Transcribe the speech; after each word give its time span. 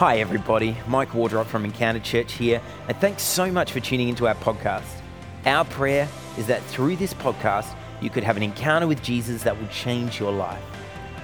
Hi, 0.00 0.16
everybody. 0.16 0.78
Mike 0.88 1.12
Wardrop 1.12 1.46
from 1.46 1.66
Encounter 1.66 2.00
Church 2.00 2.32
here, 2.32 2.62
and 2.88 2.96
thanks 3.02 3.22
so 3.22 3.52
much 3.52 3.70
for 3.70 3.80
tuning 3.80 4.08
into 4.08 4.26
our 4.26 4.34
podcast. 4.36 5.02
Our 5.44 5.66
prayer 5.66 6.08
is 6.38 6.46
that 6.46 6.62
through 6.62 6.96
this 6.96 7.12
podcast, 7.12 7.76
you 8.00 8.08
could 8.08 8.24
have 8.24 8.38
an 8.38 8.42
encounter 8.42 8.86
with 8.86 9.02
Jesus 9.02 9.42
that 9.42 9.60
will 9.60 9.68
change 9.68 10.18
your 10.18 10.32
life. 10.32 10.62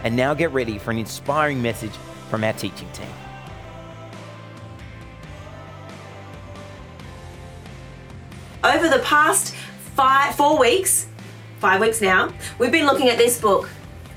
And 0.04 0.14
now 0.14 0.34
get 0.34 0.52
ready 0.52 0.76
for 0.76 0.90
an 0.90 0.98
inspiring 0.98 1.62
message 1.62 1.94
from 2.28 2.44
our 2.44 2.52
teaching 2.52 2.86
team. 2.92 3.08
Over 8.62 8.90
the 8.90 9.02
past 9.04 9.54
five, 9.94 10.34
four 10.34 10.60
weeks, 10.60 11.06
five 11.60 11.80
weeks 11.80 12.02
now, 12.02 12.30
we've 12.58 12.72
been 12.72 12.84
looking 12.84 13.08
at 13.08 13.16
this 13.16 13.40
book, 13.40 13.70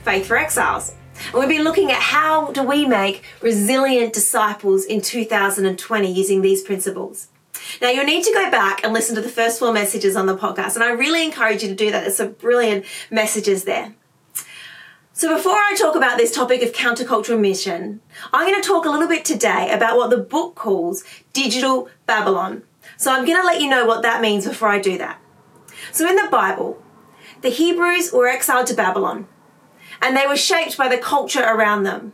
Faith 0.04 0.26
for 0.26 0.36
Exiles. 0.36 0.96
And 1.26 1.36
we've 1.36 1.50
been 1.50 1.64
looking 1.64 1.92
at 1.92 2.02
how 2.02 2.52
do 2.52 2.64
we 2.64 2.86
make 2.86 3.24
resilient 3.42 4.14
disciples 4.14 4.86
in 4.86 5.02
2020 5.02 6.12
using 6.12 6.42
these 6.42 6.64
principles. 6.64 7.28
Now 7.82 7.90
you'll 7.90 8.06
need 8.06 8.24
to 8.24 8.34
go 8.34 8.50
back 8.50 8.84
and 8.84 8.94
listen 8.94 9.16
to 9.16 9.22
the 9.22 9.30
first 9.30 9.60
four 9.60 9.74
messages 9.74 10.16
on 10.16 10.26
the 10.26 10.38
podcast, 10.38 10.76
and 10.76 10.84
I 10.84 10.92
really 10.92 11.24
encourage 11.24 11.62
you 11.62 11.70
to 11.70 11.76
do 11.76 11.92
that. 11.92 12.02
There's 12.02 12.18
some 12.18 12.34
brilliant 12.34 12.86
messages 13.12 13.66
there. 13.66 13.94
So 15.14 15.36
before 15.36 15.52
I 15.52 15.76
talk 15.78 15.96
about 15.96 16.18
this 16.18 16.34
topic 16.34 16.62
of 16.62 16.72
countercultural 16.72 17.40
mission, 17.40 18.00
I'm 18.32 18.50
going 18.50 18.62
to 18.62 18.66
talk 18.66 18.86
a 18.86 18.90
little 18.90 19.08
bit 19.08 19.26
today 19.26 19.70
about 19.72 19.98
what 19.98 20.10
the 20.10 20.18
book 20.18 20.56
calls 20.56 21.04
digital 21.34 21.90
Babylon. 22.06 22.64
So 22.96 23.12
I'm 23.12 23.26
going 23.26 23.38
to 23.38 23.46
let 23.46 23.60
you 23.60 23.70
know 23.70 23.86
what 23.86 24.02
that 24.04 24.22
means 24.22 24.48
before 24.48 24.70
I 24.70 24.80
do 24.80 24.98
that. 24.98 25.20
So 25.92 26.08
in 26.08 26.16
the 26.16 26.30
Bible, 26.32 26.82
the 27.42 27.50
Hebrews 27.50 28.14
were 28.14 28.28
exiled 28.28 28.68
to 28.68 28.74
Babylon 28.74 29.28
and 30.02 30.16
they 30.16 30.28
were 30.28 30.38
shaped 30.38 30.78
by 30.78 30.88
the 30.88 30.98
culture 30.98 31.44
around 31.44 31.84
them. 31.84 32.14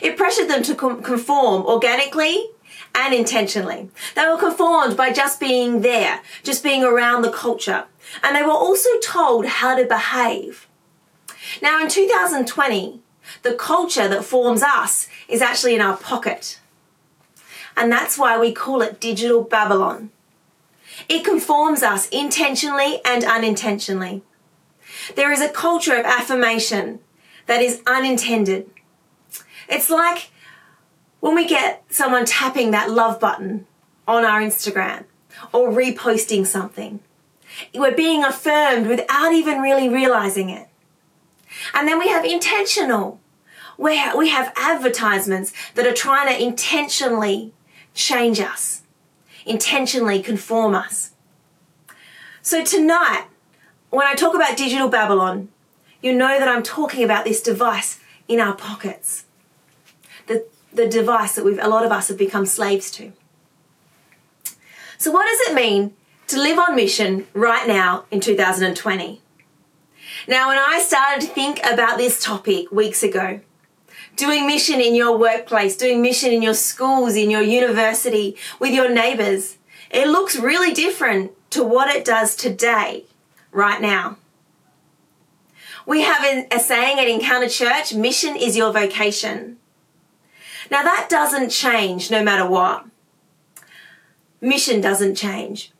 It 0.00 0.16
pressured 0.16 0.48
them 0.48 0.62
to 0.64 0.74
conform 0.74 1.66
organically 1.66 2.50
and 2.94 3.14
intentionally. 3.14 3.90
They 4.14 4.26
were 4.26 4.38
conformed 4.38 4.96
by 4.96 5.12
just 5.12 5.40
being 5.40 5.82
there, 5.82 6.20
just 6.42 6.62
being 6.62 6.82
around 6.82 7.22
the 7.22 7.32
culture. 7.32 7.84
And 8.22 8.34
they 8.34 8.42
were 8.42 8.50
also 8.50 8.90
told 9.02 9.46
how 9.46 9.76
to 9.76 9.84
behave. 9.84 10.66
Now 11.62 11.82
in 11.82 11.88
2020, 11.88 13.00
the 13.42 13.54
culture 13.54 14.08
that 14.08 14.24
forms 14.24 14.62
us 14.62 15.08
is 15.28 15.42
actually 15.42 15.74
in 15.74 15.80
our 15.80 15.96
pocket. 15.96 16.60
And 17.76 17.90
that's 17.90 18.18
why 18.18 18.38
we 18.38 18.52
call 18.52 18.82
it 18.82 19.00
digital 19.00 19.42
Babylon. 19.42 20.10
It 21.08 21.24
conforms 21.24 21.82
us 21.82 22.08
intentionally 22.08 23.00
and 23.04 23.24
unintentionally. 23.24 24.22
There 25.16 25.32
is 25.32 25.40
a 25.40 25.48
culture 25.48 25.96
of 25.96 26.06
affirmation 26.06 27.00
that 27.46 27.60
is 27.60 27.82
unintended. 27.86 28.70
It's 29.68 29.90
like 29.90 30.30
when 31.20 31.34
we 31.34 31.46
get 31.46 31.84
someone 31.90 32.24
tapping 32.24 32.70
that 32.70 32.90
love 32.90 33.20
button 33.20 33.66
on 34.06 34.24
our 34.24 34.40
Instagram 34.40 35.04
or 35.52 35.70
reposting 35.70 36.46
something. 36.46 37.00
We're 37.74 37.94
being 37.94 38.24
affirmed 38.24 38.86
without 38.86 39.32
even 39.32 39.60
really 39.60 39.88
realizing 39.88 40.50
it. 40.50 40.68
And 41.74 41.86
then 41.86 41.98
we 41.98 42.08
have 42.08 42.24
intentional, 42.24 43.20
where 43.76 44.16
we 44.16 44.28
have 44.28 44.52
advertisements 44.56 45.52
that 45.74 45.86
are 45.86 45.92
trying 45.92 46.28
to 46.28 46.42
intentionally 46.42 47.52
change 47.94 48.40
us, 48.40 48.82
intentionally 49.44 50.22
conform 50.22 50.74
us. 50.74 51.12
So 52.42 52.64
tonight, 52.64 53.26
when 53.90 54.06
I 54.06 54.14
talk 54.14 54.34
about 54.34 54.56
digital 54.56 54.88
Babylon, 54.88 55.48
you 56.00 56.14
know 56.14 56.38
that 56.38 56.48
I'm 56.48 56.62
talking 56.62 57.04
about 57.04 57.24
this 57.24 57.42
device 57.42 58.00
in 58.28 58.40
our 58.40 58.54
pockets. 58.54 59.24
The, 60.26 60.46
the 60.72 60.88
device 60.88 61.34
that 61.34 61.44
we've, 61.44 61.58
a 61.58 61.68
lot 61.68 61.84
of 61.84 61.92
us 61.92 62.08
have 62.08 62.16
become 62.16 62.46
slaves 62.46 62.90
to. 62.92 63.12
So, 64.96 65.10
what 65.10 65.26
does 65.26 65.50
it 65.50 65.54
mean 65.54 65.94
to 66.28 66.38
live 66.38 66.58
on 66.58 66.76
mission 66.76 67.26
right 67.34 67.66
now 67.66 68.04
in 68.10 68.20
2020? 68.20 69.20
Now, 70.28 70.48
when 70.48 70.58
I 70.58 70.78
started 70.86 71.22
to 71.22 71.34
think 71.34 71.58
about 71.64 71.98
this 71.98 72.22
topic 72.22 72.70
weeks 72.70 73.02
ago, 73.02 73.40
doing 74.16 74.46
mission 74.46 74.80
in 74.80 74.94
your 74.94 75.16
workplace, 75.16 75.76
doing 75.76 76.02
mission 76.02 76.30
in 76.32 76.42
your 76.42 76.54
schools, 76.54 77.16
in 77.16 77.30
your 77.30 77.42
university, 77.42 78.36
with 78.58 78.72
your 78.72 78.90
neighbors, 78.92 79.56
it 79.90 80.08
looks 80.08 80.38
really 80.38 80.72
different 80.72 81.32
to 81.50 81.64
what 81.64 81.94
it 81.94 82.04
does 82.04 82.36
today 82.36 83.06
right 83.52 83.80
now. 83.80 84.16
We 85.86 86.02
have 86.02 86.46
a 86.50 86.58
saying 86.58 86.98
at 86.98 87.08
Encounter 87.08 87.48
Church 87.48 87.94
mission 87.94 88.36
is 88.36 88.56
your 88.56 88.72
vocation. 88.72 89.58
Now, 90.70 90.82
that 90.82 91.08
doesn't 91.08 91.50
change 91.50 92.10
no 92.10 92.22
matter 92.22 92.48
what. 92.48 92.84
Mission 94.40 94.80
doesn't 94.80 95.16
change. 95.16 95.72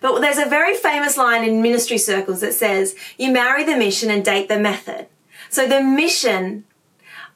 But 0.00 0.18
there's 0.20 0.38
a 0.38 0.48
very 0.48 0.74
famous 0.74 1.16
line 1.16 1.44
in 1.44 1.62
ministry 1.62 1.98
circles 1.98 2.40
that 2.40 2.54
says, 2.54 2.96
you 3.18 3.30
marry 3.30 3.64
the 3.64 3.76
mission 3.76 4.10
and 4.10 4.24
date 4.24 4.48
the 4.48 4.58
method. 4.58 5.06
So 5.48 5.68
the 5.68 5.82
mission 5.82 6.64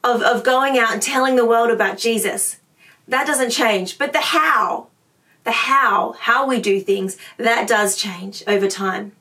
of, 0.02 0.22
of 0.22 0.42
going 0.42 0.78
out 0.78 0.92
and 0.92 1.02
telling 1.02 1.36
the 1.36 1.46
world 1.46 1.70
about 1.70 1.98
Jesus, 1.98 2.58
that 3.06 3.26
doesn't 3.26 3.50
change. 3.50 3.98
But 3.98 4.12
the 4.12 4.20
how, 4.20 4.88
the 5.44 5.52
how, 5.52 6.14
how 6.18 6.46
we 6.46 6.60
do 6.60 6.80
things, 6.80 7.18
that 7.36 7.68
does 7.68 7.96
change 7.96 8.42
over 8.46 8.66
time. 8.66 9.12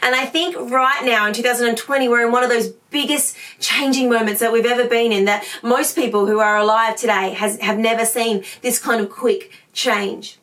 And 0.00 0.14
I 0.14 0.26
think 0.26 0.56
right 0.56 1.02
now 1.04 1.26
in 1.26 1.32
2020, 1.32 2.08
we're 2.08 2.26
in 2.26 2.32
one 2.32 2.44
of 2.44 2.50
those 2.50 2.68
biggest 2.90 3.36
changing 3.60 4.08
moments 4.08 4.40
that 4.40 4.52
we've 4.52 4.66
ever 4.66 4.88
been 4.88 5.12
in 5.12 5.24
that 5.26 5.44
most 5.62 5.96
people 5.96 6.26
who 6.26 6.38
are 6.38 6.56
alive 6.56 6.96
today 6.96 7.30
has, 7.30 7.58
have 7.60 7.78
never 7.78 8.04
seen 8.04 8.44
this 8.62 8.78
kind 8.78 9.00
of 9.00 9.10
quick 9.10 9.52
change. 9.72 10.38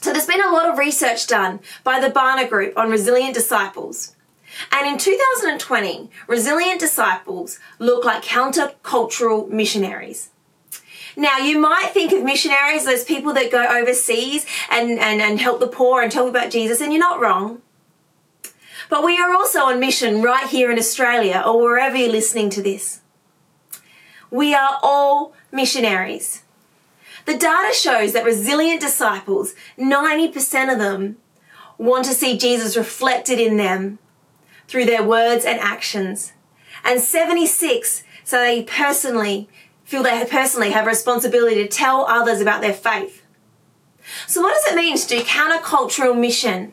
So 0.00 0.12
there's 0.12 0.26
been 0.26 0.42
a 0.42 0.52
lot 0.52 0.70
of 0.70 0.78
research 0.78 1.26
done 1.26 1.60
by 1.82 2.00
the 2.00 2.08
Barna 2.08 2.48
Group 2.48 2.76
on 2.78 2.90
resilient 2.90 3.34
disciples. 3.34 4.14
And 4.70 4.86
in 4.86 4.98
2020, 4.98 6.10
resilient 6.28 6.80
disciples 6.80 7.58
look 7.78 8.04
like 8.04 8.22
countercultural 8.22 9.50
missionaries. 9.50 10.30
Now, 11.16 11.38
you 11.38 11.58
might 11.58 11.90
think 11.92 12.12
of 12.12 12.22
missionaries, 12.22 12.82
as 12.82 12.86
those 12.86 13.04
people 13.04 13.32
that 13.34 13.50
go 13.50 13.66
overseas 13.66 14.46
and, 14.70 14.98
and, 14.98 15.22
and 15.22 15.40
help 15.40 15.60
the 15.60 15.66
poor 15.66 16.02
and 16.02 16.12
tell 16.12 16.28
about 16.28 16.50
Jesus, 16.50 16.80
and 16.80 16.92
you're 16.92 17.00
not 17.00 17.20
wrong. 17.20 17.62
But 18.88 19.04
we 19.04 19.18
are 19.18 19.32
also 19.32 19.60
on 19.60 19.80
mission 19.80 20.22
right 20.22 20.46
here 20.48 20.70
in 20.70 20.78
Australia 20.78 21.42
or 21.44 21.60
wherever 21.60 21.96
you're 21.96 22.10
listening 22.10 22.50
to 22.50 22.62
this. 22.62 23.00
We 24.30 24.54
are 24.54 24.78
all 24.82 25.34
missionaries. 25.52 26.42
The 27.24 27.36
data 27.36 27.74
shows 27.74 28.12
that 28.12 28.24
resilient 28.24 28.80
disciples, 28.80 29.54
90% 29.78 30.72
of 30.72 30.78
them, 30.78 31.16
want 31.78 32.04
to 32.06 32.14
see 32.14 32.38
Jesus 32.38 32.76
reflected 32.76 33.38
in 33.38 33.56
them 33.56 33.98
through 34.68 34.84
their 34.84 35.02
words 35.02 35.44
and 35.44 35.58
actions. 35.60 36.32
And 36.84 37.00
76 37.00 38.04
so 38.26 38.40
they 38.40 38.64
personally 38.64 39.48
feel 39.84 40.02
they 40.02 40.26
personally 40.28 40.72
have 40.72 40.84
responsibility 40.84 41.62
to 41.62 41.68
tell 41.68 42.06
others 42.06 42.40
about 42.40 42.60
their 42.60 42.72
faith. 42.72 43.22
So 44.26 44.42
what 44.42 44.52
does 44.52 44.72
it 44.72 44.74
mean 44.74 44.98
to 44.98 45.06
do 45.06 45.20
countercultural 45.20 46.18
mission? 46.18 46.72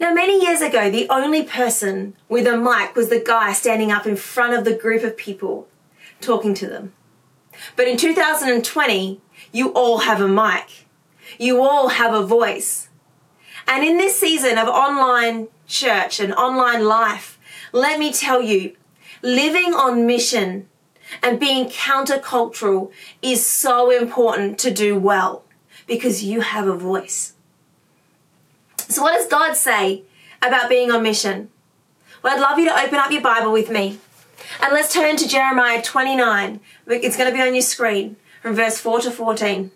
Now, 0.00 0.12
many 0.12 0.42
years 0.44 0.60
ago, 0.60 0.90
the 0.90 1.08
only 1.08 1.44
person 1.44 2.14
with 2.28 2.46
a 2.46 2.56
mic 2.56 2.96
was 2.96 3.08
the 3.08 3.22
guy 3.24 3.52
standing 3.52 3.92
up 3.92 4.06
in 4.06 4.16
front 4.16 4.54
of 4.54 4.64
the 4.64 4.74
group 4.74 5.04
of 5.04 5.16
people 5.16 5.68
talking 6.20 6.54
to 6.54 6.66
them. 6.66 6.92
But 7.76 7.86
in 7.86 7.96
2020, 7.96 9.20
you 9.52 9.68
all 9.72 9.98
have 9.98 10.20
a 10.20 10.28
mic. 10.28 10.86
You 11.38 11.62
all 11.62 11.88
have 11.88 12.12
a 12.12 12.26
voice. 12.26 12.88
And 13.66 13.84
in 13.84 13.96
this 13.96 14.18
season 14.18 14.58
of 14.58 14.68
online 14.68 15.48
church 15.66 16.20
and 16.20 16.34
online 16.34 16.84
life, 16.84 17.38
let 17.72 17.98
me 17.98 18.12
tell 18.12 18.42
you, 18.42 18.76
living 19.22 19.74
on 19.74 20.06
mission 20.06 20.68
and 21.22 21.40
being 21.40 21.68
countercultural 21.68 22.90
is 23.22 23.46
so 23.46 23.90
important 23.90 24.58
to 24.58 24.70
do 24.72 24.98
well 24.98 25.44
because 25.86 26.24
you 26.24 26.40
have 26.40 26.66
a 26.66 26.76
voice. 26.76 27.33
So, 28.88 29.02
what 29.02 29.16
does 29.16 29.26
God 29.26 29.54
say 29.54 30.02
about 30.42 30.68
being 30.68 30.90
on 30.90 31.02
mission? 31.02 31.50
Well, 32.22 32.36
I'd 32.36 32.40
love 32.40 32.58
you 32.58 32.66
to 32.66 32.80
open 32.80 32.98
up 32.98 33.10
your 33.10 33.22
Bible 33.22 33.52
with 33.52 33.70
me. 33.70 33.98
And 34.60 34.72
let's 34.72 34.92
turn 34.92 35.16
to 35.16 35.28
Jeremiah 35.28 35.82
29. 35.82 36.60
It's 36.86 37.16
going 37.16 37.30
to 37.30 37.36
be 37.36 37.42
on 37.42 37.54
your 37.54 37.62
screen 37.62 38.16
from 38.42 38.54
verse 38.54 38.78
4 38.78 39.00
to 39.00 39.10
14. 39.10 39.70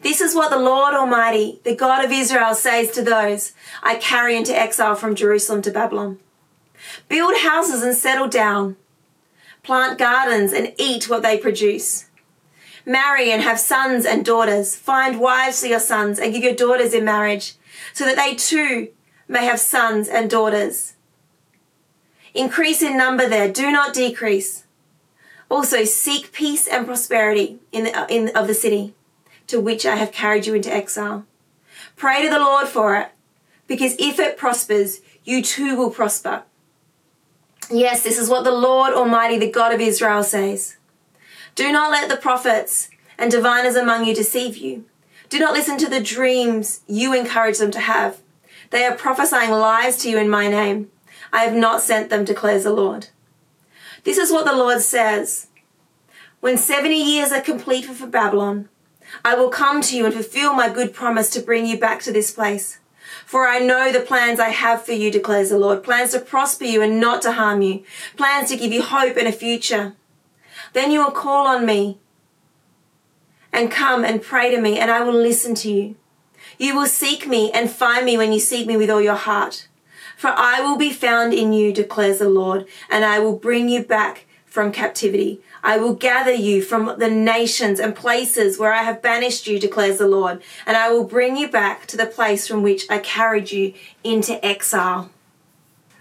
This 0.00 0.20
is 0.20 0.34
what 0.34 0.50
the 0.50 0.58
Lord 0.58 0.94
Almighty, 0.94 1.60
the 1.64 1.74
God 1.74 2.04
of 2.04 2.12
Israel, 2.12 2.54
says 2.54 2.90
to 2.92 3.02
those 3.02 3.52
I 3.82 3.96
carry 3.96 4.36
into 4.36 4.56
exile 4.56 4.94
from 4.94 5.14
Jerusalem 5.14 5.62
to 5.62 5.70
Babylon 5.70 6.18
Build 7.08 7.38
houses 7.38 7.82
and 7.82 7.96
settle 7.96 8.28
down, 8.28 8.76
plant 9.62 9.98
gardens 9.98 10.52
and 10.52 10.72
eat 10.78 11.08
what 11.08 11.22
they 11.22 11.36
produce. 11.36 12.06
Marry 12.86 13.30
and 13.32 13.42
have 13.42 13.60
sons 13.60 14.06
and 14.06 14.24
daughters. 14.24 14.76
Find 14.76 15.20
wives 15.20 15.60
for 15.60 15.66
your 15.66 15.80
sons 15.80 16.18
and 16.18 16.32
give 16.32 16.44
your 16.44 16.54
daughters 16.54 16.94
in 16.94 17.04
marriage 17.04 17.54
so 17.92 18.04
that 18.04 18.16
they 18.16 18.34
too 18.34 18.88
may 19.26 19.44
have 19.44 19.60
sons 19.60 20.08
and 20.08 20.30
daughters. 20.30 20.94
Increase 22.34 22.82
in 22.82 22.96
number 22.96 23.28
there, 23.28 23.50
do 23.50 23.70
not 23.70 23.94
decrease. 23.94 24.64
Also, 25.50 25.84
seek 25.84 26.32
peace 26.32 26.68
and 26.68 26.86
prosperity 26.86 27.58
in 27.72 27.84
the, 27.84 28.06
in, 28.08 28.30
of 28.36 28.46
the 28.46 28.54
city 28.54 28.94
to 29.46 29.58
which 29.60 29.86
I 29.86 29.96
have 29.96 30.12
carried 30.12 30.46
you 30.46 30.54
into 30.54 30.72
exile. 30.72 31.24
Pray 31.96 32.22
to 32.22 32.28
the 32.28 32.38
Lord 32.38 32.68
for 32.68 32.96
it, 32.96 33.08
because 33.66 33.96
if 33.98 34.18
it 34.18 34.36
prospers, 34.36 35.00
you 35.24 35.42
too 35.42 35.76
will 35.76 35.90
prosper. 35.90 36.42
Yes, 37.70 38.02
this 38.02 38.18
is 38.18 38.28
what 38.28 38.44
the 38.44 38.52
Lord 38.52 38.92
Almighty, 38.92 39.38
the 39.38 39.50
God 39.50 39.74
of 39.74 39.80
Israel, 39.80 40.22
says. 40.22 40.76
Do 41.54 41.72
not 41.72 41.90
let 41.90 42.08
the 42.08 42.16
prophets 42.16 42.88
and 43.18 43.30
diviners 43.30 43.74
among 43.74 44.04
you 44.04 44.14
deceive 44.14 44.56
you. 44.56 44.84
Do 45.28 45.38
not 45.38 45.52
listen 45.52 45.76
to 45.78 45.88
the 45.88 46.00
dreams 46.00 46.80
you 46.86 47.14
encourage 47.14 47.58
them 47.58 47.70
to 47.72 47.80
have. 47.80 48.20
They 48.70 48.84
are 48.84 48.94
prophesying 48.94 49.50
lies 49.50 49.96
to 49.98 50.10
you 50.10 50.18
in 50.18 50.28
my 50.28 50.48
name. 50.48 50.90
I 51.32 51.44
have 51.44 51.54
not 51.54 51.82
sent 51.82 52.08
them, 52.08 52.24
declares 52.24 52.64
the 52.64 52.72
Lord. 52.72 53.08
This 54.04 54.16
is 54.16 54.32
what 54.32 54.46
the 54.46 54.56
Lord 54.56 54.80
says. 54.80 55.48
When 56.40 56.56
70 56.56 56.94
years 56.94 57.32
are 57.32 57.40
complete 57.40 57.84
for 57.84 58.06
Babylon, 58.06 58.68
I 59.24 59.34
will 59.34 59.50
come 59.50 59.82
to 59.82 59.96
you 59.96 60.06
and 60.06 60.14
fulfill 60.14 60.54
my 60.54 60.68
good 60.68 60.94
promise 60.94 61.28
to 61.30 61.40
bring 61.40 61.66
you 61.66 61.78
back 61.78 62.00
to 62.02 62.12
this 62.12 62.30
place. 62.30 62.78
For 63.26 63.46
I 63.46 63.58
know 63.58 63.90
the 63.90 64.00
plans 64.00 64.40
I 64.40 64.50
have 64.50 64.84
for 64.84 64.92
you, 64.92 65.10
declares 65.10 65.50
the 65.50 65.58
Lord. 65.58 65.82
Plans 65.82 66.12
to 66.12 66.20
prosper 66.20 66.64
you 66.64 66.82
and 66.82 67.00
not 67.00 67.22
to 67.22 67.32
harm 67.32 67.62
you. 67.62 67.84
Plans 68.16 68.50
to 68.50 68.56
give 68.56 68.72
you 68.72 68.82
hope 68.82 69.16
and 69.16 69.28
a 69.28 69.32
future. 69.32 69.94
Then 70.72 70.90
you 70.90 71.00
will 71.02 71.10
call 71.10 71.46
on 71.46 71.66
me 71.66 71.98
and 73.52 73.70
come 73.70 74.04
and 74.04 74.22
pray 74.22 74.50
to 74.54 74.60
me 74.60 74.78
and 74.78 74.90
I 74.90 75.02
will 75.02 75.14
listen 75.14 75.54
to 75.56 75.70
you. 75.70 75.96
You 76.58 76.76
will 76.76 76.86
seek 76.86 77.26
me 77.26 77.50
and 77.52 77.70
find 77.70 78.04
me 78.04 78.16
when 78.16 78.32
you 78.32 78.40
seek 78.40 78.66
me 78.66 78.76
with 78.76 78.90
all 78.90 79.00
your 79.00 79.14
heart. 79.14 79.68
For 80.16 80.30
I 80.30 80.60
will 80.60 80.76
be 80.76 80.92
found 80.92 81.32
in 81.32 81.52
you, 81.52 81.72
declares 81.72 82.18
the 82.18 82.28
Lord, 82.28 82.66
and 82.90 83.04
I 83.04 83.20
will 83.20 83.36
bring 83.36 83.68
you 83.68 83.84
back 83.84 84.26
from 84.46 84.72
captivity. 84.72 85.40
I 85.62 85.78
will 85.78 85.94
gather 85.94 86.32
you 86.32 86.62
from 86.62 86.98
the 86.98 87.10
nations 87.10 87.78
and 87.78 87.94
places 87.94 88.58
where 88.58 88.72
I 88.72 88.82
have 88.82 89.02
banished 89.02 89.46
you, 89.46 89.60
declares 89.60 89.98
the 89.98 90.08
Lord, 90.08 90.42
and 90.66 90.76
I 90.76 90.90
will 90.90 91.04
bring 91.04 91.36
you 91.36 91.48
back 91.48 91.86
to 91.86 91.96
the 91.96 92.06
place 92.06 92.48
from 92.48 92.62
which 92.62 92.90
I 92.90 92.98
carried 92.98 93.52
you 93.52 93.74
into 94.02 94.44
exile. 94.44 95.10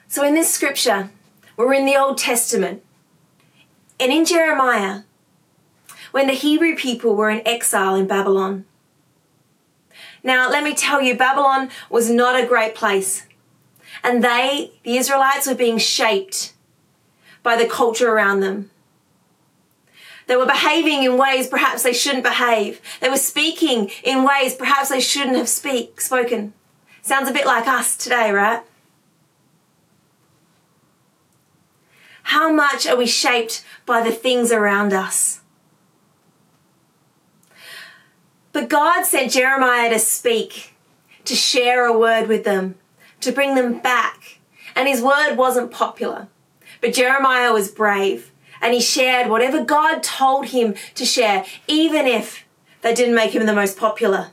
So 0.07 0.23
in 0.23 0.33
this 0.33 0.51
scripture, 0.51 1.11
we're 1.55 1.73
in 1.73 1.85
the 1.85 1.97
Old 1.97 2.17
Testament. 2.17 2.83
And 3.99 4.11
in 4.11 4.25
Jeremiah, 4.25 5.03
when 6.11 6.27
the 6.27 6.33
Hebrew 6.33 6.75
people 6.75 7.15
were 7.15 7.29
in 7.29 7.47
exile 7.47 7.95
in 7.95 8.07
Babylon. 8.07 8.65
Now, 10.23 10.49
let 10.49 10.63
me 10.63 10.73
tell 10.73 11.01
you, 11.01 11.15
Babylon 11.15 11.69
was 11.89 12.09
not 12.09 12.41
a 12.41 12.47
great 12.47 12.75
place 12.75 13.27
and 14.03 14.23
they, 14.23 14.71
the 14.83 14.97
Israelites, 14.97 15.47
were 15.47 15.55
being 15.55 15.77
shaped 15.77 16.53
by 17.43 17.55
the 17.55 17.67
culture 17.67 18.11
around 18.11 18.41
them. 18.41 18.69
They 20.27 20.35
were 20.35 20.45
behaving 20.45 21.03
in 21.03 21.17
ways 21.17 21.47
perhaps 21.47 21.83
they 21.83 21.93
shouldn't 21.93 22.23
behave. 22.23 22.81
They 22.99 23.09
were 23.09 23.17
speaking 23.17 23.89
in 24.03 24.23
ways 24.25 24.55
perhaps 24.55 24.89
they 24.89 24.99
shouldn't 24.99 25.37
have 25.37 25.47
speak, 25.47 26.01
spoken. 26.01 26.53
Sounds 27.01 27.29
a 27.29 27.33
bit 27.33 27.45
like 27.45 27.67
us 27.67 27.95
today, 27.95 28.31
right? 28.31 28.61
How 32.23 32.51
much 32.51 32.85
are 32.85 32.97
we 32.97 33.07
shaped 33.07 33.63
by 33.85 34.01
the 34.01 34.11
things 34.11 34.51
around 34.51 34.91
us? 34.91 35.39
But 38.57 38.69
God 38.69 39.05
sent 39.05 39.33
Jeremiah 39.33 39.87
to 39.91 39.99
speak, 39.99 40.73
to 41.25 41.35
share 41.35 41.85
a 41.85 41.95
word 41.95 42.27
with 42.27 42.43
them, 42.43 42.73
to 43.21 43.31
bring 43.31 43.53
them 43.53 43.77
back. 43.77 44.39
And 44.75 44.87
his 44.87 44.99
word 44.99 45.35
wasn't 45.35 45.69
popular. 45.69 46.27
But 46.81 46.95
Jeremiah 46.95 47.53
was 47.53 47.69
brave 47.69 48.31
and 48.59 48.73
he 48.73 48.81
shared 48.81 49.29
whatever 49.29 49.63
God 49.63 50.01
told 50.01 50.47
him 50.47 50.73
to 50.95 51.05
share, 51.05 51.45
even 51.67 52.07
if 52.07 52.47
that 52.81 52.95
didn't 52.95 53.13
make 53.13 53.35
him 53.35 53.45
the 53.45 53.53
most 53.53 53.77
popular. 53.77 54.31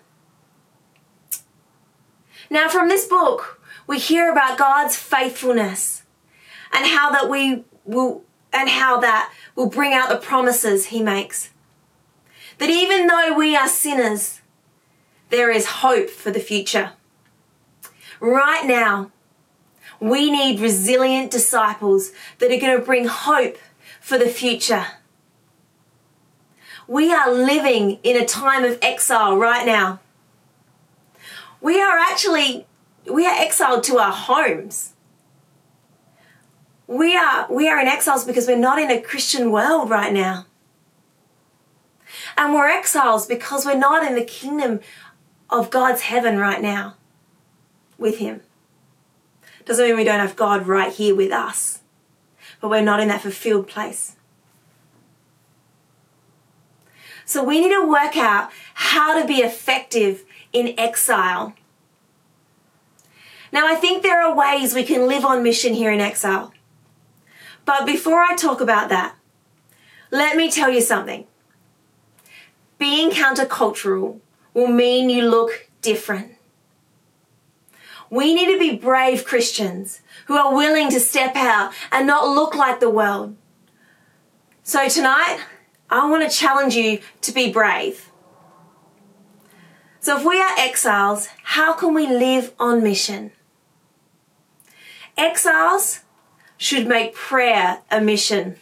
Now, 2.48 2.70
from 2.70 2.88
this 2.88 3.06
book, 3.06 3.60
we 3.86 3.98
hear 3.98 4.32
about 4.32 4.56
God's 4.56 4.96
faithfulness 4.96 6.04
and 6.72 6.86
how 6.86 7.10
that 7.12 7.28
we 7.28 7.64
will, 7.84 8.24
and 8.54 8.70
how 8.70 9.00
that 9.00 9.30
will 9.54 9.68
bring 9.68 9.92
out 9.92 10.08
the 10.08 10.16
promises 10.16 10.86
he 10.86 11.02
makes. 11.02 11.50
That 12.58 12.70
even 12.70 13.06
though 13.06 13.34
we 13.36 13.56
are 13.56 13.68
sinners, 13.68 14.40
there 15.30 15.50
is 15.50 15.66
hope 15.66 16.10
for 16.10 16.30
the 16.30 16.40
future. 16.40 16.92
Right 18.20 18.64
now, 18.64 19.10
we 20.00 20.30
need 20.30 20.60
resilient 20.60 21.30
disciples 21.30 22.12
that 22.38 22.52
are 22.52 22.60
going 22.60 22.78
to 22.78 22.84
bring 22.84 23.06
hope 23.06 23.56
for 24.00 24.18
the 24.18 24.28
future. 24.28 24.86
We 26.86 27.12
are 27.12 27.32
living 27.32 27.98
in 28.02 28.16
a 28.16 28.26
time 28.26 28.64
of 28.64 28.78
exile 28.82 29.36
right 29.36 29.64
now. 29.64 30.00
We 31.60 31.80
are 31.80 31.98
actually 31.98 32.66
we 33.10 33.26
are 33.26 33.34
exiled 33.34 33.84
to 33.84 33.98
our 33.98 34.12
homes. 34.12 34.92
We 36.86 37.16
are 37.16 37.46
we 37.50 37.68
are 37.68 37.80
in 37.80 37.88
exiles 37.88 38.24
because 38.24 38.46
we're 38.46 38.58
not 38.58 38.78
in 38.78 38.90
a 38.90 39.00
Christian 39.00 39.50
world 39.50 39.88
right 39.88 40.12
now. 40.12 40.44
And 42.36 42.52
we're 42.52 42.68
exiles 42.68 43.26
because 43.26 43.64
we're 43.64 43.78
not 43.78 44.06
in 44.06 44.14
the 44.14 44.24
kingdom 44.24 44.80
of 45.50 45.70
God's 45.70 46.02
heaven 46.02 46.38
right 46.38 46.60
now 46.60 46.96
with 47.98 48.18
Him. 48.18 48.40
Doesn't 49.64 49.86
mean 49.86 49.96
we 49.96 50.04
don't 50.04 50.20
have 50.20 50.36
God 50.36 50.66
right 50.66 50.92
here 50.92 51.14
with 51.14 51.32
us, 51.32 51.80
but 52.60 52.68
we're 52.68 52.82
not 52.82 53.00
in 53.00 53.08
that 53.08 53.22
fulfilled 53.22 53.68
place. 53.68 54.16
So 57.24 57.42
we 57.42 57.60
need 57.60 57.72
to 57.72 57.88
work 57.88 58.16
out 58.16 58.50
how 58.74 59.18
to 59.18 59.26
be 59.26 59.36
effective 59.36 60.24
in 60.52 60.78
exile. 60.78 61.54
Now, 63.50 63.66
I 63.66 63.76
think 63.76 64.02
there 64.02 64.20
are 64.20 64.34
ways 64.34 64.74
we 64.74 64.84
can 64.84 65.06
live 65.06 65.24
on 65.24 65.42
mission 65.42 65.74
here 65.74 65.92
in 65.92 66.00
exile. 66.00 66.52
But 67.64 67.86
before 67.86 68.22
I 68.22 68.34
talk 68.34 68.60
about 68.60 68.90
that, 68.90 69.14
let 70.10 70.36
me 70.36 70.50
tell 70.50 70.70
you 70.70 70.80
something. 70.80 71.26
Being 72.78 73.10
countercultural 73.10 74.20
will 74.52 74.68
mean 74.68 75.10
you 75.10 75.28
look 75.28 75.68
different. 75.80 76.32
We 78.10 78.34
need 78.34 78.52
to 78.52 78.58
be 78.58 78.76
brave 78.76 79.24
Christians 79.24 80.00
who 80.26 80.36
are 80.36 80.54
willing 80.54 80.90
to 80.90 81.00
step 81.00 81.34
out 81.36 81.72
and 81.90 82.06
not 82.06 82.28
look 82.28 82.54
like 82.54 82.80
the 82.80 82.90
world. 82.90 83.36
So 84.62 84.88
tonight, 84.88 85.40
I 85.90 86.08
want 86.08 86.28
to 86.28 86.36
challenge 86.36 86.74
you 86.74 87.00
to 87.22 87.32
be 87.32 87.52
brave. 87.52 88.10
So 90.00 90.18
if 90.18 90.24
we 90.24 90.40
are 90.40 90.58
exiles, 90.58 91.28
how 91.42 91.72
can 91.72 91.94
we 91.94 92.06
live 92.06 92.52
on 92.58 92.82
mission? 92.82 93.32
Exiles 95.16 96.00
should 96.56 96.86
make 96.86 97.14
prayer 97.14 97.80
a 97.90 98.00
mission. 98.00 98.56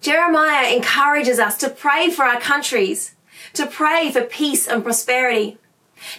Jeremiah 0.00 0.74
encourages 0.74 1.38
us 1.38 1.56
to 1.58 1.68
pray 1.68 2.10
for 2.10 2.24
our 2.24 2.40
countries, 2.40 3.14
to 3.54 3.66
pray 3.66 4.10
for 4.10 4.22
peace 4.22 4.68
and 4.68 4.82
prosperity. 4.82 5.58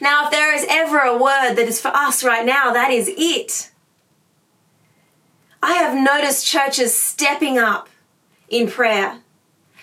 Now, 0.02 0.26
if 0.26 0.32
there 0.32 0.54
is 0.54 0.66
ever 0.70 1.00
a 1.00 1.18
word 1.18 1.56
that 1.56 1.68
is 1.68 1.80
for 1.80 1.90
us 1.90 2.24
right 2.24 2.46
now, 2.46 2.74
that 2.74 2.92
is 2.92 3.10
it. 3.16 3.72
I 5.62 5.74
have 5.74 5.96
noticed 5.96 6.46
churches 6.46 6.98
stepping 6.98 7.58
up 7.58 7.90
in 8.50 8.70
prayer, 8.70 9.20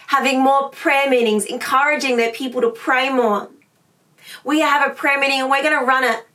having 0.09 0.43
more 0.43 0.71
prayer 0.71 1.09
meetings, 1.09 1.45
encouraging 1.45 2.17
their 2.17 2.33
people 2.33 2.61
to 2.61 2.71
pray 2.71 3.11
more. 3.11 3.51
We 4.45 4.61
have 4.61 4.91
a 4.91 4.95
prayer 4.95 5.19
meeting 5.19 5.41
and 5.41 5.51
we're 5.51 5.63
going 5.63 5.79
to 5.79 5.85
run 5.85 6.05
it 6.05 6.27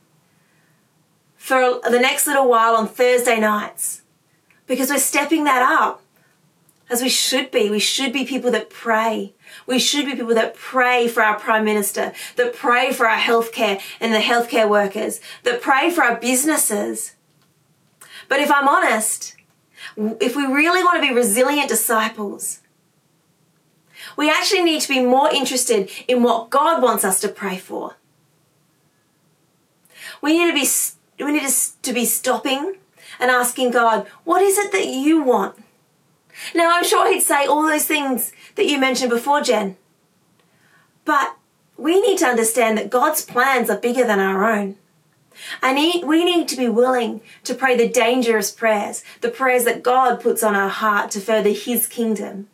for 1.36 1.80
the 1.88 1.98
next 1.98 2.26
little 2.26 2.48
while 2.48 2.76
on 2.76 2.86
Thursday 2.86 3.40
nights 3.40 4.02
because 4.66 4.90
we're 4.90 4.98
stepping 4.98 5.44
that 5.44 5.62
up 5.62 6.02
as 6.90 7.00
we 7.00 7.08
should 7.08 7.50
be. 7.50 7.70
We 7.70 7.78
should 7.78 8.12
be 8.12 8.24
people 8.24 8.50
that 8.50 8.68
pray. 8.68 9.32
We 9.66 9.78
should 9.78 10.06
be 10.06 10.16
people 10.16 10.34
that 10.34 10.54
pray 10.54 11.06
for 11.08 11.22
our 11.22 11.38
Prime 11.38 11.64
Minister, 11.64 12.12
that 12.36 12.54
pray 12.54 12.92
for 12.92 13.08
our 13.08 13.18
healthcare 13.18 13.80
and 14.00 14.12
the 14.12 14.18
healthcare 14.18 14.68
workers, 14.68 15.20
that 15.44 15.62
pray 15.62 15.90
for 15.90 16.02
our 16.02 16.16
businesses. 16.16 17.14
But 18.28 18.40
if 18.40 18.50
I'm 18.50 18.68
honest, 18.68 19.36
if 19.96 20.36
we 20.36 20.44
really 20.44 20.82
want 20.82 21.02
to 21.02 21.08
be 21.08 21.14
resilient 21.14 21.68
disciples, 21.68 22.60
we 24.16 24.28
actually 24.28 24.62
need 24.62 24.80
to 24.82 24.88
be 24.88 25.00
more 25.00 25.30
interested 25.30 25.88
in 26.08 26.22
what 26.22 26.50
God 26.50 26.82
wants 26.82 27.04
us 27.04 27.20
to 27.20 27.28
pray 27.28 27.56
for. 27.56 27.96
We 30.20 30.32
need 30.32 30.48
to 30.48 30.54
be 30.54 31.24
we 31.24 31.32
need 31.32 31.48
to 31.82 31.92
be 31.92 32.04
stopping 32.04 32.76
and 33.18 33.30
asking 33.30 33.70
God, 33.70 34.06
what 34.24 34.42
is 34.42 34.58
it 34.58 34.72
that 34.72 34.86
you 34.86 35.22
want? 35.22 35.56
Now, 36.54 36.76
I'm 36.76 36.84
sure 36.84 37.12
he'd 37.12 37.20
say 37.20 37.46
all 37.46 37.62
those 37.62 37.86
things 37.86 38.32
that 38.56 38.66
you 38.66 38.78
mentioned 38.78 39.10
before, 39.10 39.40
Jen. 39.40 39.76
But 41.04 41.36
we 41.76 42.00
need 42.00 42.18
to 42.18 42.26
understand 42.26 42.76
that 42.78 42.90
God's 42.90 43.24
plans 43.24 43.70
are 43.70 43.78
bigger 43.78 44.06
than 44.06 44.20
our 44.20 44.50
own. 44.50 44.76
And 45.62 45.76
we 46.06 46.24
need 46.24 46.48
to 46.48 46.56
be 46.56 46.68
willing 46.68 47.22
to 47.44 47.54
pray 47.54 47.76
the 47.76 47.88
dangerous 47.88 48.50
prayers, 48.50 49.02
the 49.20 49.30
prayers 49.30 49.64
that 49.64 49.82
God 49.82 50.20
puts 50.20 50.42
on 50.42 50.54
our 50.54 50.68
heart 50.68 51.10
to 51.12 51.20
further 51.20 51.50
His 51.50 51.86
kingdom. 51.86 52.48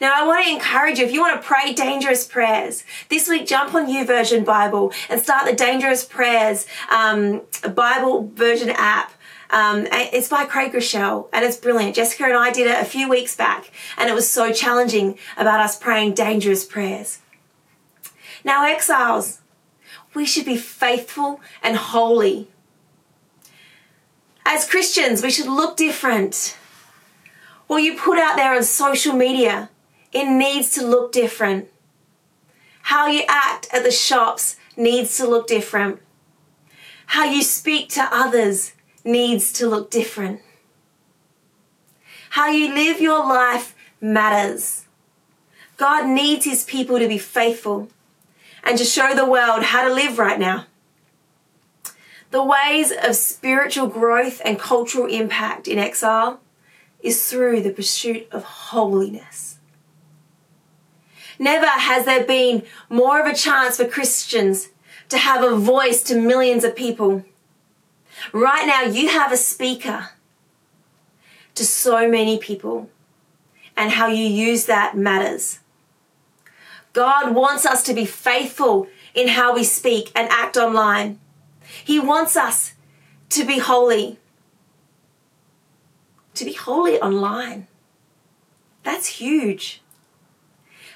Now, 0.00 0.12
I 0.14 0.26
want 0.26 0.44
to 0.44 0.52
encourage 0.52 0.98
you 0.98 1.06
if 1.06 1.12
you 1.12 1.20
want 1.20 1.40
to 1.40 1.46
pray 1.46 1.72
dangerous 1.72 2.26
prayers 2.26 2.84
this 3.08 3.28
week, 3.28 3.46
jump 3.46 3.74
on 3.74 3.86
YouVersion 3.86 4.44
Bible 4.44 4.92
and 5.08 5.20
start 5.20 5.46
the 5.46 5.54
Dangerous 5.54 6.04
Prayers 6.04 6.66
um, 6.90 7.42
Bible 7.74 8.30
version 8.34 8.70
app. 8.70 9.12
Um, 9.50 9.86
it's 9.90 10.28
by 10.28 10.44
Craig 10.44 10.72
Groeschel 10.72 11.28
and 11.32 11.44
it's 11.44 11.56
brilliant. 11.56 11.94
Jessica 11.94 12.24
and 12.24 12.34
I 12.34 12.50
did 12.50 12.66
it 12.66 12.80
a 12.80 12.84
few 12.84 13.08
weeks 13.08 13.36
back 13.36 13.70
and 13.96 14.08
it 14.08 14.14
was 14.14 14.28
so 14.28 14.52
challenging 14.52 15.18
about 15.36 15.60
us 15.60 15.78
praying 15.78 16.14
dangerous 16.14 16.64
prayers. 16.64 17.20
Now, 18.44 18.64
exiles, 18.66 19.40
we 20.14 20.24
should 20.24 20.44
be 20.44 20.56
faithful 20.56 21.40
and 21.62 21.76
holy. 21.76 22.48
As 24.44 24.68
Christians, 24.68 25.22
we 25.22 25.30
should 25.30 25.48
look 25.48 25.76
different. 25.76 26.56
What 27.66 27.82
you 27.82 27.96
put 27.96 28.18
out 28.18 28.36
there 28.36 28.54
on 28.54 28.62
social 28.62 29.12
media, 29.12 29.70
it 30.12 30.30
needs 30.30 30.70
to 30.70 30.86
look 30.86 31.12
different. 31.12 31.68
How 32.82 33.08
you 33.08 33.24
act 33.28 33.68
at 33.72 33.82
the 33.82 33.90
shops 33.90 34.56
needs 34.76 35.16
to 35.16 35.26
look 35.26 35.48
different. 35.48 36.00
How 37.06 37.24
you 37.24 37.42
speak 37.42 37.88
to 37.90 38.08
others 38.12 38.72
needs 39.06 39.52
to 39.54 39.66
look 39.66 39.90
different. 39.90 40.40
How 42.30 42.48
you 42.48 42.74
live 42.74 43.00
your 43.00 43.26
life 43.26 43.74
matters. 44.00 44.86
God 45.76 46.06
needs 46.06 46.44
his 46.44 46.64
people 46.64 46.98
to 46.98 47.08
be 47.08 47.18
faithful 47.18 47.88
and 48.62 48.76
to 48.78 48.84
show 48.84 49.14
the 49.14 49.24
world 49.24 49.62
how 49.62 49.86
to 49.86 49.94
live 49.94 50.18
right 50.18 50.38
now. 50.38 50.66
The 52.30 52.44
ways 52.44 52.92
of 52.92 53.14
spiritual 53.14 53.86
growth 53.86 54.42
and 54.44 54.58
cultural 54.58 55.06
impact 55.06 55.68
in 55.68 55.78
exile 55.78 56.40
is 57.00 57.30
through 57.30 57.62
the 57.62 57.70
pursuit 57.70 58.26
of 58.32 58.42
holiness. 58.42 59.58
Never 61.38 61.66
has 61.66 62.04
there 62.04 62.24
been 62.24 62.64
more 62.88 63.20
of 63.20 63.26
a 63.26 63.36
chance 63.36 63.76
for 63.76 63.86
Christians 63.86 64.68
to 65.08 65.18
have 65.18 65.42
a 65.42 65.56
voice 65.56 66.02
to 66.04 66.20
millions 66.20 66.64
of 66.64 66.74
people 66.74 67.24
Right 68.32 68.66
now, 68.66 68.82
you 68.82 69.08
have 69.08 69.32
a 69.32 69.36
speaker 69.36 70.10
to 71.54 71.64
so 71.64 72.08
many 72.08 72.38
people, 72.38 72.90
and 73.76 73.92
how 73.92 74.06
you 74.06 74.24
use 74.24 74.66
that 74.66 74.96
matters. 74.96 75.60
God 76.92 77.34
wants 77.34 77.66
us 77.66 77.82
to 77.84 77.94
be 77.94 78.06
faithful 78.06 78.88
in 79.14 79.28
how 79.28 79.54
we 79.54 79.64
speak 79.64 80.10
and 80.14 80.28
act 80.30 80.56
online. 80.56 81.18
He 81.84 81.98
wants 81.98 82.36
us 82.36 82.74
to 83.30 83.44
be 83.44 83.58
holy. 83.58 84.18
To 86.34 86.44
be 86.44 86.52
holy 86.52 86.98
online. 87.00 87.66
That's 88.82 89.06
huge. 89.06 89.82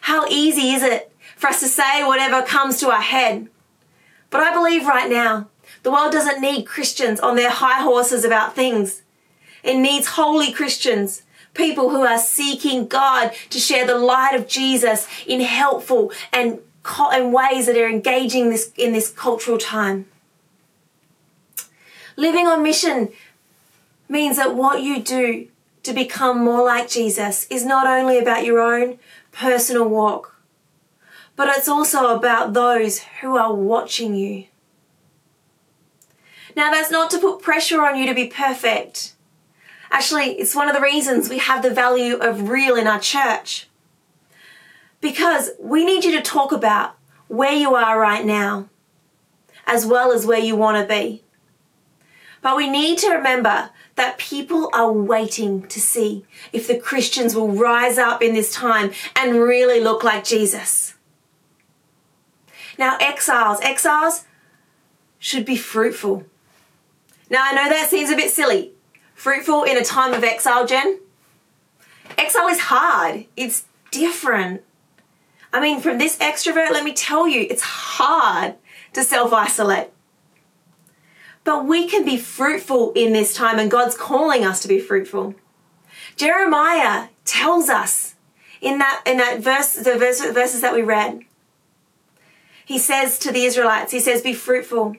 How 0.03 0.27
easy 0.29 0.71
is 0.71 0.83
it 0.83 1.12
for 1.37 1.49
us 1.49 1.61
to 1.61 1.69
say 1.69 2.05
whatever 2.05 2.43
comes 2.47 2.79
to 2.81 2.91
our 2.91 3.00
head? 3.00 3.49
But 4.31 4.43
I 4.43 4.55
believe 4.55 4.87
right 4.87 5.11
now 5.11 5.49
the 5.83 5.91
world 5.91 6.13
doesn't 6.13 6.41
need 6.41 6.67
Christians 6.67 7.21
on 7.21 7.37
their 7.37 7.51
high 7.51 7.83
horses 7.83 8.25
about 8.25 8.55
things. 8.55 9.03
It 9.63 9.79
needs 9.79 10.09
holy 10.09 10.53
Christians, 10.53 11.23
people 11.55 11.91
who 11.91 12.03
are 12.03 12.19
seeking 12.19 12.87
God 12.87 13.33
to 13.51 13.59
share 13.59 13.87
the 13.87 13.99
light 13.99 14.35
of 14.35 14.47
Jesus 14.47 15.07
in 15.27 15.41
helpful 15.41 16.13
and, 16.33 16.59
and 16.99 17.33
ways 17.33 17.67
that 17.67 17.77
are 17.77 17.89
engaging 17.89 18.51
this 18.51 18.73
in 18.77 18.93
this 18.93 19.11
cultural 19.11 19.59
time. 19.59 20.07
Living 22.17 22.47
on 22.47 22.63
mission 22.63 23.09
means 24.09 24.37
that 24.37 24.55
what 24.55 24.83
you 24.83 25.03
do 25.03 25.49
to 25.83 25.93
become 25.93 26.45
more 26.45 26.65
like 26.65 26.89
Jesus 26.89 27.47
is 27.49 27.65
not 27.65 27.87
only 27.87 28.19
about 28.19 28.45
your 28.45 28.61
own 28.61 28.99
personal 29.33 29.89
walk, 29.89 30.37
but 31.37 31.49
it's 31.49 31.69
also 31.69 32.15
about 32.15 32.53
those 32.53 32.99
who 33.21 33.37
are 33.37 33.55
watching 33.55 34.15
you. 34.15 34.45
Now, 36.57 36.71
that's 36.71 36.90
not 36.90 37.11
to 37.11 37.19
put 37.19 37.42
pressure 37.42 37.83
on 37.83 37.97
you 37.97 38.07
to 38.07 38.14
be 38.14 38.26
perfect. 38.26 39.14
Actually, 39.90 40.38
it's 40.38 40.54
one 40.54 40.69
of 40.69 40.75
the 40.75 40.80
reasons 40.80 41.28
we 41.28 41.38
have 41.38 41.62
the 41.62 41.71
value 41.71 42.16
of 42.16 42.49
real 42.49 42.76
in 42.76 42.87
our 42.87 43.00
church. 43.00 43.69
Because 45.00 45.50
we 45.59 45.85
need 45.85 46.04
you 46.04 46.12
to 46.12 46.23
talk 46.23 46.52
about 46.52 46.97
where 47.28 47.52
you 47.52 47.75
are 47.75 47.99
right 47.99 48.25
now, 48.25 48.69
as 49.66 49.87
well 49.87 50.12
as 50.12 50.26
where 50.26 50.38
you 50.38 50.57
want 50.57 50.76
to 50.76 50.95
be. 50.95 51.23
But 52.42 52.57
we 52.57 52.69
need 52.69 52.99
to 52.99 53.11
remember 53.11 53.71
that 53.97 54.19
people 54.19 54.71
are 54.73 54.92
waiting 54.92 55.66
to 55.69 55.80
see 55.80 56.25
if 56.52 56.66
the 56.66 56.78
Christians 56.78 57.35
will 57.35 57.50
rise 57.50 57.99
up 57.99 58.23
in 58.23 58.35
this 58.35 58.52
time 58.52 58.92
and 59.14 59.37
really 59.37 59.80
look 59.80 60.02
like 60.02 60.25
Jesus. 60.25 60.95
Now, 62.78 62.97
exiles, 62.99 63.61
exiles 63.61 64.25
should 65.19 65.45
be 65.45 65.57
fruitful. 65.57 66.25
Now, 67.31 67.45
I 67.45 67.53
know 67.53 67.69
that 67.69 67.89
seems 67.89 68.11
a 68.11 68.17
bit 68.17 68.33
silly. 68.33 68.73
Fruitful 69.15 69.63
in 69.63 69.77
a 69.77 69.85
time 69.85 70.13
of 70.13 70.25
exile, 70.25 70.67
Jen? 70.67 70.99
Exile 72.19 72.49
is 72.49 72.59
hard, 72.59 73.27
it's 73.37 73.65
different. 73.93 74.63
I 75.53 75.61
mean, 75.61 75.81
from 75.81 75.99
this 75.99 76.19
extrovert, 76.19 76.71
let 76.71 76.85
me 76.85 76.93
tell 76.93 77.29
you, 77.29 77.47
it's 77.49 77.63
hard 77.63 78.57
to 78.93 79.03
self 79.03 79.33
isolate. 79.33 79.91
But 81.45 81.67
we 81.67 81.89
can 81.89 82.05
be 82.05 82.17
fruitful 82.17 82.93
in 82.93 83.13
this 83.13 83.35
time, 83.35 83.59
and 83.59 83.71
God's 83.71 83.97
calling 83.97 84.45
us 84.45 84.61
to 84.61 84.69
be 84.69 84.81
fruitful. 84.81 85.35
Jeremiah 86.17 87.09
tells 87.25 87.69
us 87.69 88.15
in 88.61 88.79
that 88.79 89.03
in 89.07 89.17
that 89.17 89.41
verse, 89.41 89.75
the 89.75 89.97
verse, 89.97 90.21
verses 90.21 90.61
that 90.61 90.75
we 90.75 90.83
read. 90.83 91.21
He 92.65 92.79
says 92.79 93.19
to 93.21 93.33
the 93.33 93.45
Israelites, 93.45 93.93
he 93.93 94.01
says, 94.01 94.23
"Be 94.23 94.35
fruitful, 94.35 94.97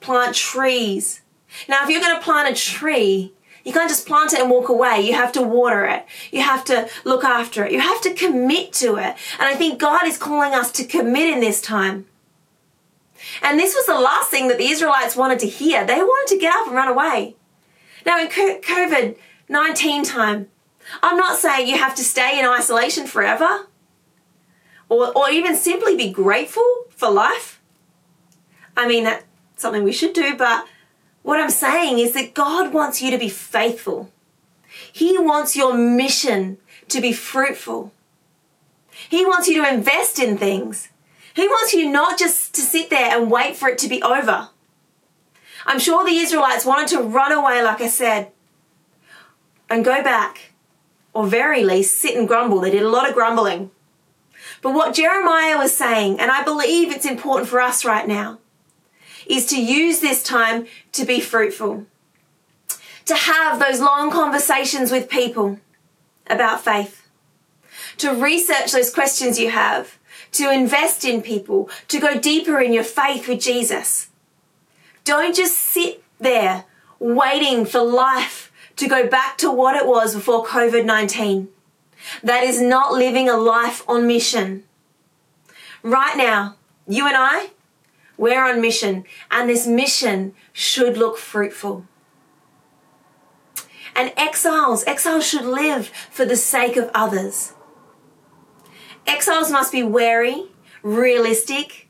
plant 0.00 0.34
trees, 0.34 1.20
now, 1.68 1.84
if 1.84 1.90
you're 1.90 2.00
going 2.00 2.16
to 2.16 2.22
plant 2.22 2.50
a 2.50 2.60
tree, 2.60 3.32
you 3.64 3.72
can't 3.72 3.88
just 3.88 4.06
plant 4.06 4.32
it 4.32 4.40
and 4.40 4.50
walk 4.50 4.68
away. 4.68 5.00
You 5.00 5.14
have 5.14 5.32
to 5.32 5.42
water 5.42 5.84
it. 5.86 6.04
You 6.30 6.42
have 6.42 6.64
to 6.66 6.88
look 7.04 7.24
after 7.24 7.64
it. 7.64 7.72
You 7.72 7.80
have 7.80 8.00
to 8.02 8.12
commit 8.12 8.72
to 8.74 8.96
it. 8.96 9.16
And 9.38 9.48
I 9.48 9.54
think 9.54 9.78
God 9.78 10.06
is 10.06 10.18
calling 10.18 10.52
us 10.52 10.70
to 10.72 10.84
commit 10.84 11.32
in 11.32 11.40
this 11.40 11.62
time. 11.62 12.06
And 13.42 13.58
this 13.58 13.74
was 13.74 13.86
the 13.86 13.98
last 13.98 14.30
thing 14.30 14.48
that 14.48 14.58
the 14.58 14.66
Israelites 14.66 15.16
wanted 15.16 15.38
to 15.40 15.46
hear. 15.46 15.84
They 15.84 16.02
wanted 16.02 16.34
to 16.34 16.40
get 16.40 16.54
up 16.54 16.66
and 16.66 16.76
run 16.76 16.88
away. 16.88 17.36
Now, 18.04 18.20
in 18.20 18.28
COVID 18.28 19.16
19 19.48 20.04
time, 20.04 20.48
I'm 21.02 21.16
not 21.16 21.38
saying 21.38 21.68
you 21.68 21.78
have 21.78 21.94
to 21.96 22.04
stay 22.04 22.38
in 22.38 22.46
isolation 22.46 23.06
forever 23.06 23.66
or, 24.88 25.16
or 25.16 25.30
even 25.30 25.56
simply 25.56 25.96
be 25.96 26.10
grateful 26.10 26.84
for 26.90 27.10
life. 27.10 27.60
I 28.76 28.86
mean, 28.86 29.04
that's 29.04 29.24
something 29.56 29.84
we 29.84 29.92
should 29.92 30.12
do, 30.12 30.36
but 30.36 30.66
what 31.24 31.40
I'm 31.40 31.50
saying 31.50 31.98
is 31.98 32.12
that 32.12 32.34
God 32.34 32.74
wants 32.74 33.00
you 33.00 33.10
to 33.10 33.16
be 33.16 33.30
faithful. 33.30 34.12
He 34.92 35.18
wants 35.18 35.56
your 35.56 35.74
mission 35.74 36.58
to 36.88 37.00
be 37.00 37.14
fruitful. 37.14 37.92
He 39.08 39.24
wants 39.24 39.48
you 39.48 39.62
to 39.62 39.68
invest 39.68 40.18
in 40.18 40.36
things. 40.36 40.90
He 41.32 41.48
wants 41.48 41.72
you 41.72 41.90
not 41.90 42.18
just 42.18 42.54
to 42.54 42.60
sit 42.60 42.90
there 42.90 43.18
and 43.18 43.30
wait 43.30 43.56
for 43.56 43.70
it 43.70 43.78
to 43.78 43.88
be 43.88 44.02
over. 44.02 44.50
I'm 45.64 45.78
sure 45.78 46.04
the 46.04 46.18
Israelites 46.18 46.66
wanted 46.66 46.88
to 46.88 47.02
run 47.02 47.32
away, 47.32 47.62
like 47.62 47.80
I 47.80 47.88
said, 47.88 48.30
and 49.70 49.82
go 49.82 50.02
back, 50.02 50.52
or 51.14 51.26
very 51.26 51.64
least 51.64 51.96
sit 51.96 52.18
and 52.18 52.28
grumble. 52.28 52.60
They 52.60 52.70
did 52.70 52.82
a 52.82 52.90
lot 52.90 53.08
of 53.08 53.14
grumbling. 53.14 53.70
But 54.60 54.74
what 54.74 54.94
Jeremiah 54.94 55.56
was 55.56 55.74
saying, 55.74 56.20
and 56.20 56.30
I 56.30 56.44
believe 56.44 56.92
it's 56.92 57.06
important 57.06 57.48
for 57.48 57.62
us 57.62 57.82
right 57.82 58.06
now, 58.06 58.40
is 59.26 59.46
to 59.46 59.62
use 59.62 60.00
this 60.00 60.22
time 60.22 60.66
to 60.92 61.04
be 61.04 61.20
fruitful, 61.20 61.86
to 63.06 63.14
have 63.14 63.58
those 63.58 63.80
long 63.80 64.10
conversations 64.10 64.90
with 64.90 65.08
people 65.08 65.58
about 66.26 66.64
faith, 66.64 67.06
to 67.98 68.14
research 68.14 68.72
those 68.72 68.92
questions 68.92 69.38
you 69.38 69.50
have, 69.50 69.98
to 70.32 70.50
invest 70.50 71.04
in 71.04 71.22
people, 71.22 71.68
to 71.88 72.00
go 72.00 72.18
deeper 72.18 72.60
in 72.60 72.72
your 72.72 72.84
faith 72.84 73.28
with 73.28 73.40
Jesus. 73.40 74.08
Don't 75.04 75.36
just 75.36 75.56
sit 75.56 76.02
there 76.18 76.64
waiting 76.98 77.66
for 77.66 77.80
life 77.80 78.50
to 78.76 78.88
go 78.88 79.06
back 79.06 79.38
to 79.38 79.50
what 79.50 79.76
it 79.76 79.86
was 79.86 80.14
before 80.14 80.44
COVID 80.44 80.84
19. 80.84 81.48
That 82.22 82.42
is 82.42 82.60
not 82.60 82.92
living 82.92 83.28
a 83.28 83.36
life 83.36 83.82
on 83.88 84.06
mission. 84.06 84.64
Right 85.82 86.16
now, 86.16 86.56
you 86.86 87.06
and 87.06 87.16
I, 87.16 87.50
we're 88.16 88.44
on 88.44 88.60
mission, 88.60 89.04
and 89.30 89.48
this 89.48 89.66
mission 89.66 90.34
should 90.52 90.96
look 90.96 91.18
fruitful. 91.18 91.86
And 93.96 94.12
exiles, 94.16 94.84
exiles 94.84 95.26
should 95.26 95.44
live 95.44 95.88
for 96.10 96.24
the 96.24 96.36
sake 96.36 96.76
of 96.76 96.90
others. 96.94 97.52
Exiles 99.06 99.50
must 99.50 99.72
be 99.72 99.82
wary, 99.82 100.46
realistic, 100.82 101.88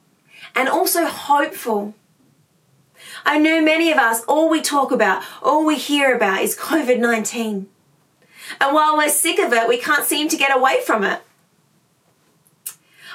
and 0.54 0.68
also 0.68 1.06
hopeful. 1.06 1.94
I 3.24 3.38
know 3.38 3.62
many 3.62 3.90
of 3.90 3.98
us, 3.98 4.22
all 4.24 4.50
we 4.50 4.60
talk 4.60 4.92
about, 4.92 5.22
all 5.42 5.64
we 5.64 5.76
hear 5.76 6.14
about 6.14 6.42
is 6.42 6.56
COVID 6.56 6.98
19. 6.98 7.68
And 8.60 8.74
while 8.74 8.96
we're 8.96 9.08
sick 9.08 9.38
of 9.38 9.52
it, 9.52 9.68
we 9.68 9.78
can't 9.78 10.04
seem 10.04 10.28
to 10.28 10.36
get 10.36 10.54
away 10.54 10.80
from 10.84 11.04
it. 11.04 11.22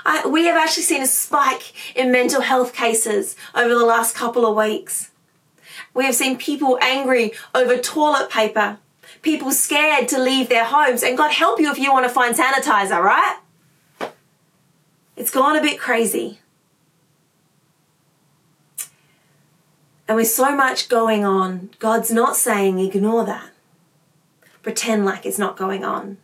I, 0.10 0.28
we 0.28 0.46
have 0.46 0.58
actually 0.58 0.84
seen 0.84 1.04
a 1.04 1.08
spike 1.08 1.72
in 1.96 2.12
mental 2.12 2.42
health 2.42 2.74
cases 2.74 3.36
over 3.54 3.70
the 3.70 3.86
last 3.86 4.16
couple 4.16 4.44
of 4.44 4.56
weeks. 4.56 5.12
We 5.94 6.04
have 6.06 6.16
seen 6.16 6.36
people 6.36 6.80
angry 6.82 7.34
over 7.54 7.78
toilet 7.78 8.32
paper, 8.32 8.80
people 9.22 9.52
scared 9.52 10.08
to 10.08 10.20
leave 10.20 10.50
their 10.50 10.66
homes, 10.66 11.04
and 11.04 11.16
God 11.16 11.32
help 11.32 11.60
you 11.60 11.70
if 11.72 11.78
you 11.78 11.94
want 11.94 12.08
to 12.08 12.12
find 12.12 12.36
sanitizer, 12.36 13.00
right? 13.00 13.38
It's 15.16 15.30
gone 15.30 15.56
a 15.56 15.62
bit 15.62 15.80
crazy. 15.80 16.40
And 20.08 20.16
with 20.16 20.30
so 20.30 20.56
much 20.56 20.90
going 20.90 21.24
on, 21.24 21.70
God's 21.78 22.10
not 22.10 22.36
saying 22.36 22.80
ignore 22.80 23.26
that. 23.26 23.52
Pretend 24.64 25.06
like 25.06 25.24
it's 25.28 25.38
not 25.38 25.56
going 25.56 25.84
on. 25.84 26.18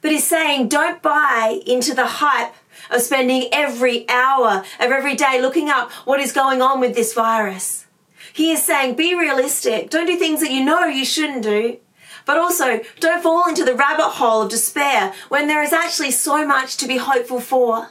But 0.00 0.12
He's 0.12 0.26
saying 0.26 0.68
don't 0.68 1.02
buy 1.02 1.60
into 1.66 1.94
the 1.94 2.06
hype 2.06 2.54
of 2.90 3.02
spending 3.02 3.48
every 3.52 4.08
hour 4.08 4.64
of 4.80 4.90
every 4.90 5.14
day 5.14 5.40
looking 5.40 5.68
up 5.68 5.90
what 6.06 6.20
is 6.20 6.32
going 6.32 6.62
on 6.62 6.80
with 6.80 6.94
this 6.94 7.14
virus. 7.14 7.86
He 8.32 8.52
is 8.52 8.62
saying 8.62 8.94
be 8.94 9.14
realistic. 9.14 9.90
Don't 9.90 10.06
do 10.06 10.16
things 10.16 10.40
that 10.40 10.52
you 10.52 10.64
know 10.64 10.84
you 10.86 11.04
shouldn't 11.04 11.42
do. 11.42 11.78
But 12.26 12.38
also, 12.38 12.80
don't 13.00 13.22
fall 13.22 13.48
into 13.48 13.64
the 13.64 13.74
rabbit 13.74 14.10
hole 14.10 14.42
of 14.42 14.50
despair 14.50 15.12
when 15.28 15.48
there 15.48 15.62
is 15.62 15.72
actually 15.72 16.12
so 16.12 16.46
much 16.46 16.76
to 16.76 16.86
be 16.86 16.98
hopeful 16.98 17.40
for. 17.40 17.88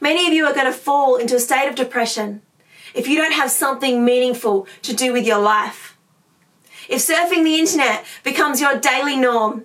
Many 0.00 0.26
of 0.26 0.32
you 0.32 0.46
are 0.46 0.54
going 0.54 0.66
to 0.66 0.72
fall 0.72 1.16
into 1.16 1.36
a 1.36 1.40
state 1.40 1.68
of 1.68 1.74
depression 1.74 2.42
if 2.94 3.06
you 3.06 3.16
don't 3.16 3.32
have 3.32 3.50
something 3.50 4.04
meaningful 4.04 4.66
to 4.82 4.94
do 4.94 5.12
with 5.12 5.26
your 5.26 5.38
life. 5.38 5.96
If 6.88 7.00
surfing 7.00 7.44
the 7.44 7.58
internet 7.58 8.04
becomes 8.22 8.60
your 8.60 8.78
daily 8.78 9.16
norm 9.16 9.64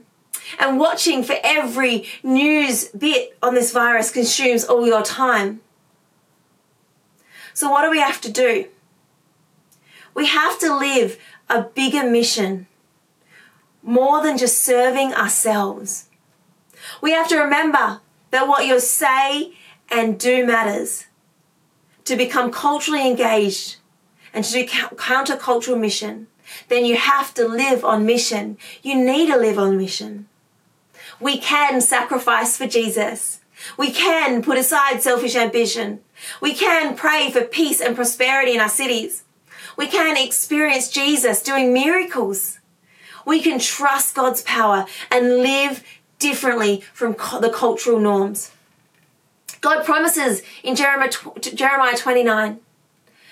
and 0.58 0.80
watching 0.80 1.24
for 1.24 1.36
every 1.44 2.06
news 2.24 2.86
bit 2.90 3.38
on 3.42 3.54
this 3.54 3.72
virus 3.72 4.12
consumes 4.12 4.64
all 4.64 4.88
your 4.88 5.04
time. 5.04 5.62
So, 7.54 7.70
what 7.70 7.84
do 7.84 7.92
we 7.92 8.00
have 8.00 8.22
to 8.22 8.32
do? 8.32 8.68
We 10.14 10.28
have 10.28 10.60
to 10.60 10.76
live 10.76 11.18
a 11.50 11.64
bigger 11.64 12.10
mission 12.10 12.68
more 13.84 14.22
than 14.22 14.38
just 14.38 14.62
serving 14.62 15.14
ourselves. 15.14 16.10
We 17.02 17.12
have 17.12 17.28
to 17.30 17.38
remember 17.38 18.02
that 18.32 18.48
what 18.48 18.66
you 18.66 18.80
say 18.80 19.54
and 19.90 20.20
do 20.20 20.46
matters 20.46 21.06
to 22.06 22.16
become 22.16 22.52
culturally 22.52 23.08
engaged 23.08 23.78
and 24.34 24.44
to 24.44 24.52
do 24.52 24.66
countercultural 24.66 25.80
mission, 25.80 26.28
then 26.68 26.86
you 26.86 26.98
have 26.98 27.34
to 27.36 27.48
live 27.48 27.84
on 27.84 28.06
mission. 28.06 28.58
You 28.82 28.96
need 28.96 29.28
to 29.28 29.38
live 29.38 29.60
on 29.60 29.78
mission. 29.78 30.28
We 31.20 31.38
can 31.38 31.82
sacrifice 31.82 32.58
for 32.58 32.68
Jesus. 32.68 33.40
We 33.78 33.92
can 33.92 34.42
put 34.42 34.58
aside 34.58 35.02
selfish 35.02 35.36
ambition. 35.36 36.00
We 36.42 36.54
can 36.54 36.96
pray 36.96 37.30
for 37.32 37.42
peace 37.42 37.82
and 37.82 37.96
prosperity 37.96 38.54
in 38.54 38.60
our 38.60 38.70
cities. 38.70 39.24
We 39.78 39.88
can 39.88 40.18
experience 40.18 40.90
Jesus 40.90 41.42
doing 41.42 41.74
miracles. 41.74 42.60
We 43.26 43.42
can 43.42 43.60
trust 43.60 44.16
God's 44.16 44.42
power 44.42 44.86
and 45.12 45.38
live 45.38 45.84
differently 46.20 46.82
from 46.94 47.14
the 47.42 47.52
cultural 47.54 48.00
norms. 48.00 48.52
God 49.62 49.86
promises 49.86 50.42
in 50.64 50.76
Jeremiah, 50.76 51.12
Jeremiah 51.40 51.98
29 51.98 52.60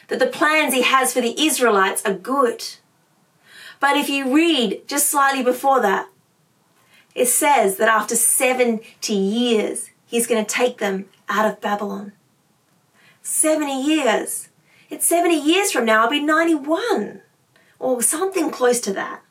that 0.07 0.19
the 0.19 0.27
plans 0.27 0.73
he 0.73 0.83
has 0.83 1.13
for 1.13 1.21
the 1.21 1.39
Israelites 1.41 2.03
are 2.05 2.13
good. 2.13 2.63
But 3.79 3.97
if 3.97 4.09
you 4.09 4.33
read 4.33 4.87
just 4.87 5.09
slightly 5.09 5.43
before 5.43 5.81
that, 5.81 6.07
it 7.17 7.27
says 7.27 7.77
that 7.77 7.89
after 7.89 8.15
70 8.15 9.11
years, 9.11 9.89
he's 10.05 10.27
going 10.27 10.45
to 10.45 10.49
take 10.49 10.77
them 10.77 11.05
out 11.27 11.51
of 11.51 11.59
Babylon. 11.59 12.11
70 13.23 13.81
years. 13.81 14.49
It's 14.91 15.07
70 15.07 15.35
years 15.35 15.71
from 15.71 15.85
now, 15.85 16.03
I'll 16.03 16.09
be 16.11 16.19
91 16.19 17.21
or 17.79 18.01
something 18.03 18.51
close 18.51 18.79
to 18.81 18.93
that. 18.93 19.23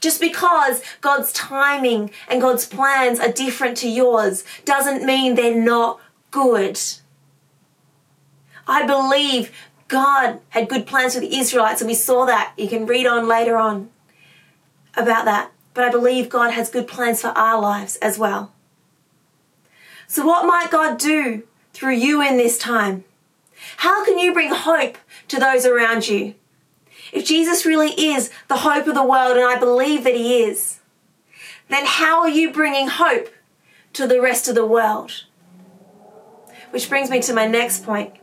Just 0.00 0.20
because 0.20 0.82
God's 1.00 1.32
timing 1.32 2.12
and 2.28 2.40
God's 2.40 2.64
plans 2.64 3.18
are 3.18 3.32
different 3.32 3.76
to 3.78 3.88
yours 3.88 4.44
doesn't 4.64 5.04
mean 5.04 5.34
they're 5.34 5.60
not 5.60 6.00
good. 6.30 6.80
I 8.68 8.86
believe 8.86 9.50
God 9.88 10.40
had 10.50 10.68
good 10.68 10.86
plans 10.86 11.14
for 11.14 11.20
the 11.20 11.36
Israelites, 11.36 11.80
and 11.80 11.88
we 11.88 11.94
saw 11.94 12.24
that. 12.26 12.54
You 12.56 12.68
can 12.68 12.86
read 12.86 13.06
on 13.06 13.26
later 13.26 13.56
on 13.56 13.90
about 15.02 15.24
that. 15.24 15.52
But 15.74 15.84
I 15.84 15.90
believe 15.90 16.28
God 16.28 16.50
has 16.52 16.68
good 16.68 16.88
plans 16.88 17.20
for 17.20 17.28
our 17.28 17.60
lives 17.60 17.96
as 17.96 18.18
well. 18.18 18.52
So, 20.06 20.26
what 20.26 20.46
might 20.46 20.70
God 20.70 20.98
do 20.98 21.44
through 21.72 21.94
you 21.94 22.20
in 22.20 22.36
this 22.36 22.58
time? 22.58 23.04
How 23.78 24.04
can 24.04 24.18
you 24.18 24.32
bring 24.32 24.50
hope 24.52 24.98
to 25.28 25.38
those 25.38 25.64
around 25.64 26.08
you? 26.08 26.34
If 27.12 27.24
Jesus 27.24 27.66
really 27.66 27.90
is 27.90 28.30
the 28.48 28.58
hope 28.58 28.86
of 28.86 28.94
the 28.94 29.04
world, 29.04 29.36
and 29.36 29.46
I 29.46 29.58
believe 29.58 30.04
that 30.04 30.14
He 30.14 30.42
is, 30.42 30.80
then 31.68 31.84
how 31.86 32.20
are 32.20 32.28
you 32.28 32.52
bringing 32.52 32.88
hope 32.88 33.28
to 33.92 34.06
the 34.06 34.20
rest 34.20 34.48
of 34.48 34.54
the 34.54 34.66
world? 34.66 35.24
Which 36.70 36.88
brings 36.88 37.10
me 37.10 37.20
to 37.22 37.32
my 37.32 37.46
next 37.46 37.84
point. 37.84 38.14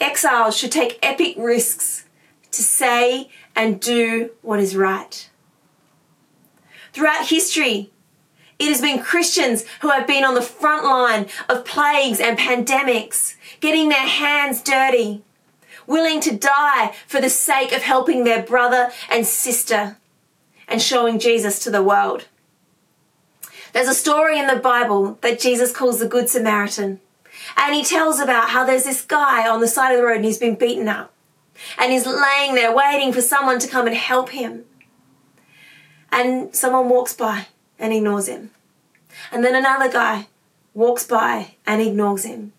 Exiles 0.00 0.56
should 0.56 0.72
take 0.72 0.98
epic 1.02 1.34
risks 1.38 2.04
to 2.50 2.62
say 2.62 3.30
and 3.54 3.80
do 3.80 4.30
what 4.42 4.60
is 4.60 4.76
right. 4.76 5.28
Throughout 6.96 7.26
history, 7.26 7.90
it 8.58 8.68
has 8.68 8.80
been 8.80 9.02
Christians 9.02 9.66
who 9.82 9.90
have 9.90 10.06
been 10.06 10.24
on 10.24 10.34
the 10.34 10.40
front 10.40 10.82
line 10.82 11.26
of 11.46 11.66
plagues 11.66 12.20
and 12.20 12.38
pandemics, 12.38 13.36
getting 13.60 13.90
their 13.90 14.06
hands 14.06 14.62
dirty, 14.62 15.22
willing 15.86 16.22
to 16.22 16.34
die 16.34 16.94
for 17.06 17.20
the 17.20 17.28
sake 17.28 17.72
of 17.72 17.82
helping 17.82 18.24
their 18.24 18.42
brother 18.42 18.92
and 19.10 19.26
sister 19.26 19.98
and 20.66 20.80
showing 20.80 21.18
Jesus 21.18 21.58
to 21.58 21.70
the 21.70 21.82
world. 21.82 22.28
There's 23.74 23.88
a 23.88 23.94
story 23.94 24.38
in 24.38 24.46
the 24.46 24.56
Bible 24.56 25.18
that 25.20 25.38
Jesus 25.38 25.76
calls 25.76 25.98
the 25.98 26.08
Good 26.08 26.30
Samaritan. 26.30 27.00
And 27.58 27.74
he 27.74 27.84
tells 27.84 28.20
about 28.20 28.48
how 28.48 28.64
there's 28.64 28.84
this 28.84 29.02
guy 29.02 29.46
on 29.46 29.60
the 29.60 29.68
side 29.68 29.92
of 29.92 29.98
the 29.98 30.06
road 30.06 30.16
and 30.16 30.24
he's 30.24 30.38
been 30.38 30.54
beaten 30.54 30.88
up. 30.88 31.12
And 31.76 31.92
he's 31.92 32.06
laying 32.06 32.54
there 32.54 32.74
waiting 32.74 33.12
for 33.12 33.20
someone 33.20 33.58
to 33.58 33.68
come 33.68 33.86
and 33.86 33.94
help 33.94 34.30
him. 34.30 34.64
And 36.10 36.54
someone 36.54 36.88
walks 36.88 37.12
by 37.12 37.48
and 37.78 37.92
ignores 37.92 38.28
him. 38.28 38.50
And 39.32 39.44
then 39.44 39.54
another 39.54 39.90
guy 39.90 40.28
walks 40.74 41.06
by 41.06 41.54
and 41.66 41.80
ignores 41.80 42.24
him. 42.24 42.52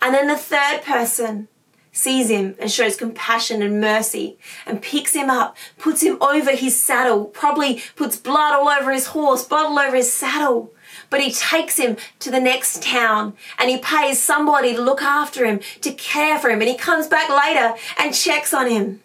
And 0.00 0.14
then 0.14 0.28
the 0.28 0.36
third 0.36 0.82
person 0.82 1.48
sees 1.92 2.28
him 2.28 2.56
and 2.58 2.70
shows 2.70 2.96
compassion 2.96 3.62
and 3.62 3.80
mercy 3.80 4.36
and 4.66 4.82
picks 4.82 5.14
him 5.14 5.30
up, 5.30 5.56
puts 5.78 6.02
him 6.02 6.18
over 6.20 6.50
his 6.50 6.80
saddle, 6.82 7.26
probably 7.26 7.80
puts 7.94 8.16
blood 8.16 8.52
all 8.52 8.68
over 8.68 8.92
his 8.92 9.06
horse, 9.08 9.44
blood 9.44 9.66
all 9.66 9.78
over 9.78 9.96
his 9.96 10.12
saddle. 10.12 10.72
But 11.08 11.20
he 11.20 11.32
takes 11.32 11.76
him 11.78 11.96
to 12.18 12.30
the 12.30 12.40
next 12.40 12.82
town 12.82 13.34
and 13.58 13.70
he 13.70 13.78
pays 13.78 14.20
somebody 14.20 14.74
to 14.74 14.82
look 14.82 15.02
after 15.02 15.46
him, 15.46 15.60
to 15.82 15.92
care 15.92 16.38
for 16.38 16.50
him, 16.50 16.60
and 16.60 16.68
he 16.68 16.76
comes 16.76 17.06
back 17.06 17.28
later 17.30 17.74
and 17.98 18.14
checks 18.14 18.52
on 18.52 18.68
him. 18.68 19.00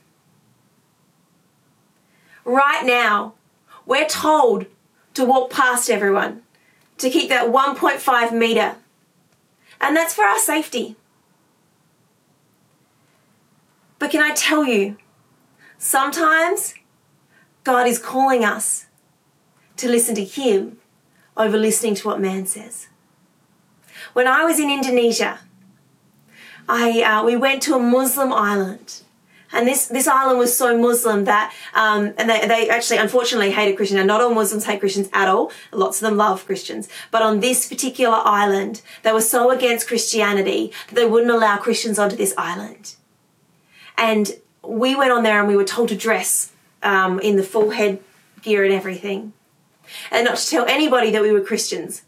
Right 2.43 2.83
now, 2.83 3.35
we're 3.89 4.07
told 4.07 4.67
to 5.15 5.25
walk 5.25 5.49
past 5.49 5.89
everyone, 5.89 6.43
to 6.99 7.09
keep 7.09 7.27
that 7.29 7.47
1.5 7.47 8.31
metre. 8.31 8.75
And 9.81 9.97
that's 9.97 10.13
for 10.13 10.23
our 10.23 10.37
safety. 10.37 10.95
But 13.97 14.11
can 14.11 14.21
I 14.21 14.35
tell 14.35 14.63
you, 14.63 14.97
sometimes 15.79 16.75
God 17.63 17.87
is 17.87 17.97
calling 17.97 18.45
us 18.45 18.85
to 19.77 19.89
listen 19.89 20.13
to 20.15 20.23
Him 20.23 20.77
over 21.35 21.57
listening 21.57 21.95
to 21.95 22.07
what 22.07 22.21
man 22.21 22.45
says. 22.45 22.89
When 24.13 24.27
I 24.27 24.43
was 24.43 24.59
in 24.59 24.69
Indonesia, 24.69 25.39
I, 26.67 27.01
uh, 27.01 27.23
we 27.25 27.35
went 27.35 27.63
to 27.63 27.73
a 27.73 27.79
Muslim 27.79 28.31
island. 28.31 29.01
And 29.51 29.67
this, 29.67 29.87
this 29.87 30.07
island 30.07 30.37
was 30.37 30.55
so 30.55 30.77
Muslim 30.77 31.25
that, 31.25 31.53
um, 31.73 32.13
and 32.17 32.29
they, 32.29 32.47
they 32.47 32.69
actually 32.69 32.97
unfortunately 32.97 33.51
hated 33.51 33.77
Christians. 33.77 33.97
Now, 33.97 34.05
not 34.05 34.21
all 34.21 34.33
Muslims 34.33 34.65
hate 34.65 34.79
Christians 34.79 35.09
at 35.11 35.27
all. 35.27 35.51
Lots 35.71 36.01
of 36.01 36.07
them 36.07 36.17
love 36.17 36.45
Christians. 36.45 36.87
But 37.09 37.23
on 37.23 37.39
this 37.39 37.67
particular 37.67 38.21
island, 38.23 38.81
they 39.03 39.11
were 39.11 39.21
so 39.21 39.49
against 39.49 39.87
Christianity 39.87 40.71
that 40.87 40.95
they 40.95 41.05
wouldn't 41.05 41.31
allow 41.31 41.57
Christians 41.57 41.97
onto 41.97 42.15
this 42.15 42.33
island. 42.37 42.95
And 43.97 44.31
we 44.63 44.95
went 44.95 45.11
on 45.11 45.23
there 45.23 45.39
and 45.39 45.47
we 45.47 45.55
were 45.55 45.65
told 45.65 45.89
to 45.89 45.95
dress 45.97 46.51
um, 46.83 47.19
in 47.19 47.35
the 47.35 47.43
full 47.43 47.71
head 47.71 47.99
gear 48.41 48.63
and 48.63 48.73
everything, 48.73 49.33
and 50.11 50.25
not 50.25 50.37
to 50.37 50.49
tell 50.49 50.65
anybody 50.65 51.11
that 51.11 51.21
we 51.21 51.31
were 51.31 51.41
Christians. 51.41 52.03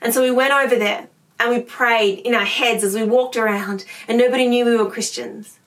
And 0.00 0.12
so 0.12 0.22
we 0.22 0.30
went 0.30 0.52
over 0.52 0.76
there 0.76 1.08
and 1.38 1.50
we 1.50 1.60
prayed 1.60 2.20
in 2.20 2.34
our 2.34 2.44
heads 2.44 2.82
as 2.82 2.94
we 2.94 3.04
walked 3.04 3.36
around, 3.36 3.84
and 4.08 4.18
nobody 4.18 4.48
knew 4.48 4.64
we 4.64 4.76
were 4.76 4.90
Christians. 4.90 5.58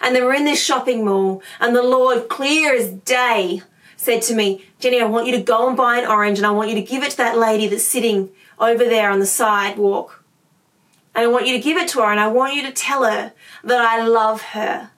And 0.00 0.14
then 0.14 0.24
we're 0.24 0.34
in 0.34 0.44
this 0.44 0.62
shopping 0.62 1.04
mall, 1.04 1.42
and 1.60 1.74
the 1.74 1.82
Lord, 1.82 2.28
clear 2.28 2.74
as 2.74 2.90
day, 2.90 3.62
said 3.96 4.22
to 4.22 4.34
me, 4.34 4.64
Jenny, 4.78 5.00
I 5.00 5.06
want 5.06 5.26
you 5.26 5.32
to 5.32 5.42
go 5.42 5.66
and 5.66 5.76
buy 5.76 5.98
an 5.98 6.06
orange 6.06 6.38
and 6.38 6.46
I 6.46 6.50
want 6.50 6.68
you 6.68 6.76
to 6.76 6.82
give 6.82 7.02
it 7.02 7.10
to 7.12 7.16
that 7.18 7.38
lady 7.38 7.66
that's 7.66 7.84
sitting 7.84 8.30
over 8.58 8.84
there 8.84 9.10
on 9.10 9.18
the 9.18 9.26
sidewalk. 9.26 10.22
And 11.14 11.24
I 11.24 11.28
want 11.28 11.46
you 11.46 11.54
to 11.54 11.62
give 11.62 11.76
it 11.76 11.88
to 11.88 12.00
her 12.00 12.10
and 12.10 12.20
I 12.20 12.28
want 12.28 12.54
you 12.54 12.62
to 12.62 12.72
tell 12.72 13.04
her 13.04 13.32
that 13.64 13.80
I 13.80 14.06
love 14.06 14.42
her. 14.42 14.90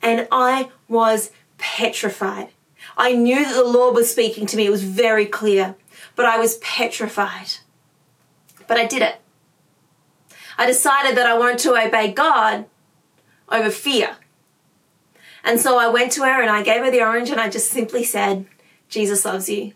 And 0.00 0.28
I 0.30 0.70
was 0.88 1.30
petrified. 1.58 2.48
I 2.96 3.12
knew 3.12 3.44
that 3.44 3.54
the 3.54 3.64
Lord 3.64 3.94
was 3.94 4.10
speaking 4.10 4.46
to 4.46 4.56
me. 4.56 4.66
It 4.66 4.70
was 4.70 4.84
very 4.84 5.26
clear, 5.26 5.74
but 6.16 6.24
I 6.24 6.38
was 6.38 6.58
petrified. 6.58 7.58
But 8.66 8.78
I 8.78 8.86
did 8.86 9.02
it. 9.02 9.16
I 10.56 10.66
decided 10.66 11.16
that 11.16 11.26
I 11.26 11.36
wanted 11.36 11.58
to 11.58 11.74
obey 11.74 12.12
God 12.12 12.66
over 13.50 13.70
fear. 13.70 14.16
And 15.44 15.60
so 15.60 15.78
I 15.78 15.88
went 15.88 16.12
to 16.12 16.22
her 16.22 16.40
and 16.40 16.50
I 16.50 16.62
gave 16.62 16.82
her 16.82 16.90
the 16.90 17.02
orange 17.02 17.30
and 17.30 17.40
I 17.40 17.48
just 17.48 17.70
simply 17.70 18.04
said, 18.04 18.46
Jesus 18.88 19.24
loves 19.24 19.48
you. 19.48 19.72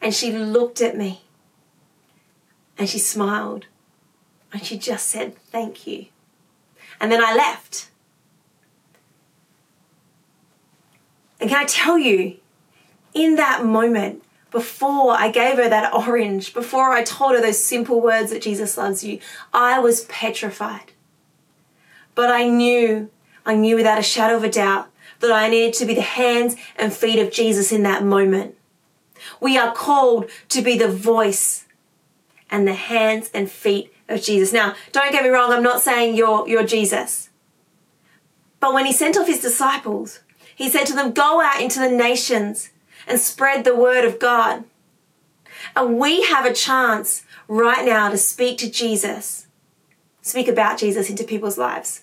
And 0.00 0.14
she 0.14 0.32
looked 0.32 0.80
at 0.80 0.96
me 0.96 1.22
and 2.76 2.88
she 2.88 2.98
smiled 2.98 3.66
and 4.52 4.64
she 4.64 4.78
just 4.78 5.06
said, 5.06 5.36
Thank 5.36 5.86
you. 5.86 6.06
And 7.00 7.12
then 7.12 7.22
I 7.22 7.34
left. 7.34 7.90
And 11.40 11.48
can 11.48 11.62
I 11.62 11.66
tell 11.66 11.98
you, 11.98 12.36
in 13.14 13.36
that 13.36 13.64
moment, 13.64 14.24
before 14.50 15.12
I 15.12 15.30
gave 15.30 15.56
her 15.56 15.68
that 15.68 15.92
orange, 15.92 16.54
before 16.54 16.92
I 16.92 17.04
told 17.04 17.34
her 17.34 17.40
those 17.40 17.62
simple 17.62 18.00
words 18.00 18.30
that 18.30 18.42
Jesus 18.42 18.76
loves 18.76 19.04
you, 19.04 19.20
I 19.52 19.78
was 19.78 20.04
petrified. 20.04 20.92
But 22.18 22.30
I 22.30 22.48
knew, 22.48 23.10
I 23.46 23.54
knew 23.54 23.76
without 23.76 24.00
a 24.00 24.02
shadow 24.02 24.34
of 24.34 24.42
a 24.42 24.50
doubt 24.50 24.88
that 25.20 25.30
I 25.30 25.48
needed 25.48 25.72
to 25.74 25.86
be 25.86 25.94
the 25.94 26.00
hands 26.00 26.56
and 26.74 26.92
feet 26.92 27.20
of 27.20 27.30
Jesus 27.30 27.70
in 27.70 27.84
that 27.84 28.02
moment. 28.02 28.56
We 29.40 29.56
are 29.56 29.72
called 29.72 30.28
to 30.48 30.60
be 30.60 30.76
the 30.76 30.88
voice 30.88 31.66
and 32.50 32.66
the 32.66 32.74
hands 32.74 33.30
and 33.32 33.48
feet 33.48 33.94
of 34.08 34.20
Jesus. 34.20 34.52
Now, 34.52 34.74
don't 34.90 35.12
get 35.12 35.22
me 35.22 35.28
wrong, 35.28 35.52
I'm 35.52 35.62
not 35.62 35.80
saying 35.80 36.16
you're, 36.16 36.48
you're 36.48 36.66
Jesus. 36.66 37.30
But 38.58 38.74
when 38.74 38.84
he 38.84 38.92
sent 38.92 39.16
off 39.16 39.28
his 39.28 39.40
disciples, 39.40 40.18
he 40.56 40.68
said 40.68 40.86
to 40.86 40.94
them, 40.94 41.12
Go 41.12 41.40
out 41.40 41.60
into 41.60 41.78
the 41.78 41.88
nations 41.88 42.70
and 43.06 43.20
spread 43.20 43.62
the 43.62 43.76
word 43.76 44.04
of 44.04 44.18
God. 44.18 44.64
And 45.76 46.00
we 46.00 46.24
have 46.24 46.44
a 46.44 46.52
chance 46.52 47.24
right 47.46 47.86
now 47.86 48.10
to 48.10 48.18
speak 48.18 48.58
to 48.58 48.68
Jesus, 48.68 49.46
speak 50.20 50.48
about 50.48 50.78
Jesus 50.78 51.08
into 51.08 51.22
people's 51.22 51.56
lives. 51.56 52.02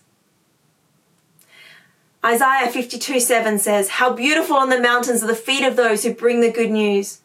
Isaiah 2.25 2.71
52 2.71 3.19
7 3.19 3.59
says, 3.59 3.89
How 3.89 4.11
beautiful 4.11 4.55
on 4.55 4.69
the 4.69 4.81
mountains 4.81 5.23
are 5.23 5.27
the 5.27 5.35
feet 5.35 5.63
of 5.63 5.75
those 5.75 6.03
who 6.03 6.11
bring 6.11 6.41
the 6.41 6.51
good 6.51 6.71
news, 6.71 7.21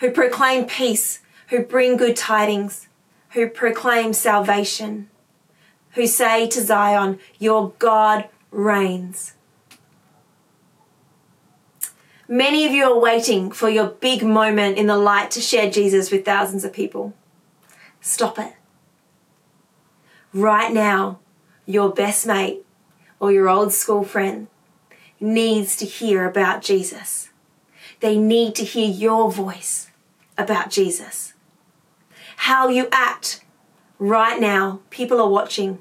who 0.00 0.10
proclaim 0.10 0.64
peace, 0.64 1.20
who 1.48 1.62
bring 1.62 1.98
good 1.98 2.16
tidings, 2.16 2.88
who 3.32 3.50
proclaim 3.50 4.14
salvation, 4.14 5.10
who 5.90 6.06
say 6.06 6.48
to 6.48 6.62
Zion, 6.62 7.18
Your 7.38 7.74
God 7.78 8.28
reigns. 8.50 9.34
Many 12.26 12.64
of 12.64 12.72
you 12.72 12.84
are 12.84 12.98
waiting 12.98 13.52
for 13.52 13.68
your 13.68 13.88
big 13.88 14.22
moment 14.22 14.78
in 14.78 14.86
the 14.86 14.96
light 14.96 15.30
to 15.32 15.42
share 15.42 15.70
Jesus 15.70 16.10
with 16.10 16.24
thousands 16.24 16.64
of 16.64 16.72
people. 16.72 17.12
Stop 18.00 18.38
it. 18.38 18.54
Right 20.32 20.72
now, 20.72 21.18
your 21.66 21.92
best 21.92 22.26
mate 22.26 22.64
or 23.24 23.32
your 23.32 23.48
old 23.48 23.72
school 23.72 24.04
friend 24.04 24.48
needs 25.18 25.76
to 25.76 25.86
hear 25.86 26.28
about 26.28 26.60
Jesus. 26.60 27.30
They 28.00 28.18
need 28.18 28.54
to 28.56 28.66
hear 28.66 28.86
your 28.86 29.32
voice 29.32 29.90
about 30.36 30.68
Jesus. 30.68 31.32
How 32.36 32.68
you 32.68 32.86
act 32.92 33.42
right 33.98 34.38
now, 34.38 34.80
people 34.90 35.22
are 35.22 35.30
watching. 35.30 35.78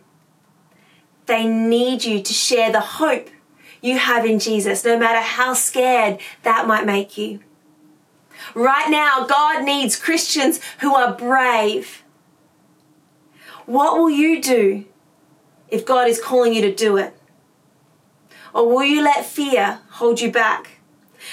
They 1.25 1.45
need 1.45 2.05
you 2.05 2.21
to 2.21 2.33
share 2.33 2.71
the 2.71 2.79
hope 2.79 3.27
you 3.81 3.97
have 3.97 4.25
in 4.25 4.39
Jesus, 4.39 4.85
no 4.85 4.97
matter 4.97 5.19
how 5.19 5.53
scared 5.53 6.21
that 6.43 6.65
might 6.65 6.85
make 6.85 7.17
you. 7.17 7.41
Right 8.55 8.89
now, 8.89 9.25
God 9.27 9.65
needs 9.65 9.99
Christians 9.99 10.61
who 10.79 10.95
are 10.95 11.13
brave. 11.13 12.03
What 13.65 13.97
will 13.97 14.09
you 14.09 14.41
do 14.41 14.85
if 15.67 15.85
God 15.85 16.07
is 16.07 16.21
calling 16.23 16.53
you 16.53 16.61
to 16.61 16.73
do 16.73 16.95
it? 16.95 17.13
Or 18.53 18.67
will 18.67 18.83
you 18.83 19.01
let 19.01 19.25
fear 19.25 19.79
hold 19.91 20.21
you 20.21 20.31
back? 20.31 20.79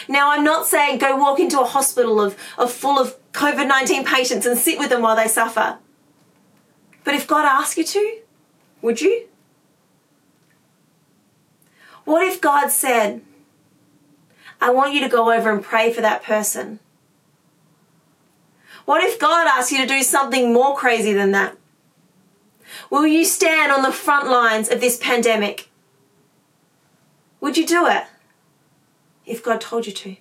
Now, 0.08 0.30
I'm 0.32 0.44
not 0.44 0.66
saying 0.66 0.98
go 0.98 1.16
walk 1.16 1.40
into 1.40 1.60
a 1.60 1.64
hospital 1.64 2.20
of, 2.20 2.36
of 2.56 2.72
full 2.72 2.98
of 2.98 3.16
COVID 3.32 3.66
19 3.66 4.04
patients 4.04 4.46
and 4.46 4.58
sit 4.58 4.78
with 4.78 4.90
them 4.90 5.02
while 5.02 5.16
they 5.16 5.28
suffer. 5.28 5.78
But 7.04 7.14
if 7.14 7.26
God 7.26 7.44
asked 7.44 7.76
you 7.76 7.84
to, 7.84 8.18
would 8.82 9.00
you? 9.00 9.26
What 12.04 12.26
if 12.26 12.40
God 12.40 12.70
said, 12.70 13.22
I 14.60 14.70
want 14.70 14.94
you 14.94 15.00
to 15.00 15.08
go 15.08 15.32
over 15.32 15.50
and 15.50 15.62
pray 15.62 15.92
for 15.92 16.00
that 16.00 16.22
person? 16.22 16.80
What 18.84 19.02
if 19.04 19.18
God 19.18 19.46
asked 19.46 19.70
you 19.70 19.78
to 19.78 19.86
do 19.86 20.02
something 20.02 20.52
more 20.52 20.76
crazy 20.76 21.12
than 21.12 21.32
that? 21.32 21.56
Will 22.90 23.06
you 23.06 23.24
stand 23.24 23.70
on 23.70 23.82
the 23.82 23.92
front 23.92 24.28
lines 24.28 24.68
of 24.68 24.80
this 24.80 24.96
pandemic? 24.96 25.69
Would 27.50 27.58
you 27.58 27.66
do 27.66 27.88
it 27.88 28.04
if 29.26 29.42
God 29.42 29.60
told 29.60 29.84
you 29.84 29.92
to? 29.92 30.14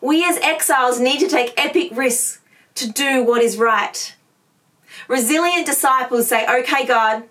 We 0.00 0.22
as 0.22 0.36
exiles 0.36 1.00
need 1.00 1.18
to 1.18 1.26
take 1.26 1.52
epic 1.56 1.90
risks 1.96 2.38
to 2.76 2.88
do 2.88 3.24
what 3.24 3.42
is 3.42 3.56
right. 3.56 4.14
Resilient 5.08 5.66
disciples 5.66 6.28
say, 6.28 6.46
Okay, 6.46 6.86
God, 6.86 7.24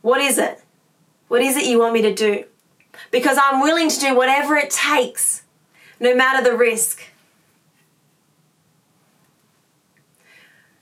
what 0.00 0.22
is 0.22 0.38
it? 0.38 0.62
What 1.28 1.42
is 1.42 1.54
it 1.58 1.66
you 1.66 1.80
want 1.80 1.92
me 1.92 2.00
to 2.00 2.14
do? 2.14 2.44
Because 3.10 3.36
I'm 3.38 3.60
willing 3.60 3.90
to 3.90 4.00
do 4.00 4.16
whatever 4.16 4.56
it 4.56 4.70
takes, 4.70 5.42
no 6.00 6.14
matter 6.14 6.42
the 6.42 6.56
risk. 6.56 7.02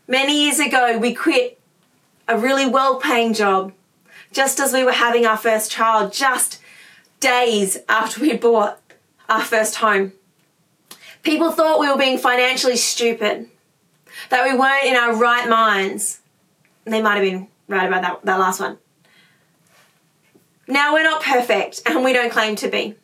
Many 0.07 0.45
years 0.45 0.61
ago, 0.61 0.97
we 0.97 1.13
quit 1.13 1.59
a 2.29 2.39
really 2.39 2.67
well 2.67 3.01
paying 3.01 3.35
job 3.35 3.73
just 4.33 4.61
as 4.61 4.73
we 4.73 4.85
were 4.85 4.93
having 4.93 5.27
our 5.27 5.37
first 5.37 5.71
child, 5.71 6.13
just 6.13 6.61
days 7.21 7.79
after 7.89 8.21
we 8.21 8.37
bought 8.37 8.81
our 9.29 9.43
first 9.43 9.77
home. 9.77 10.13
People 11.23 11.53
thought 11.53 11.81
we 11.81 11.91
were 11.91 11.99
being 11.99 12.19
financially 12.19 12.77
stupid, 12.77 13.49
that 14.31 14.45
we 14.51 14.59
weren't 14.59 14.87
in 14.87 14.97
our 14.97 15.15
right 15.15 15.49
minds. 15.49 16.21
They 16.85 17.03
might 17.03 17.17
have 17.17 17.25
been 17.25 17.49
right 17.69 17.87
about 17.87 18.03
that, 18.03 18.25
that 18.25 18.39
last 18.39 18.61
one. 18.61 18.79
Now, 20.67 20.95
we're 20.95 21.03
not 21.03 21.23
perfect 21.23 21.83
and 21.85 22.05
we 22.05 22.13
don't 22.13 22.33
claim 22.33 22.57
to 22.57 22.69
be, 22.69 22.95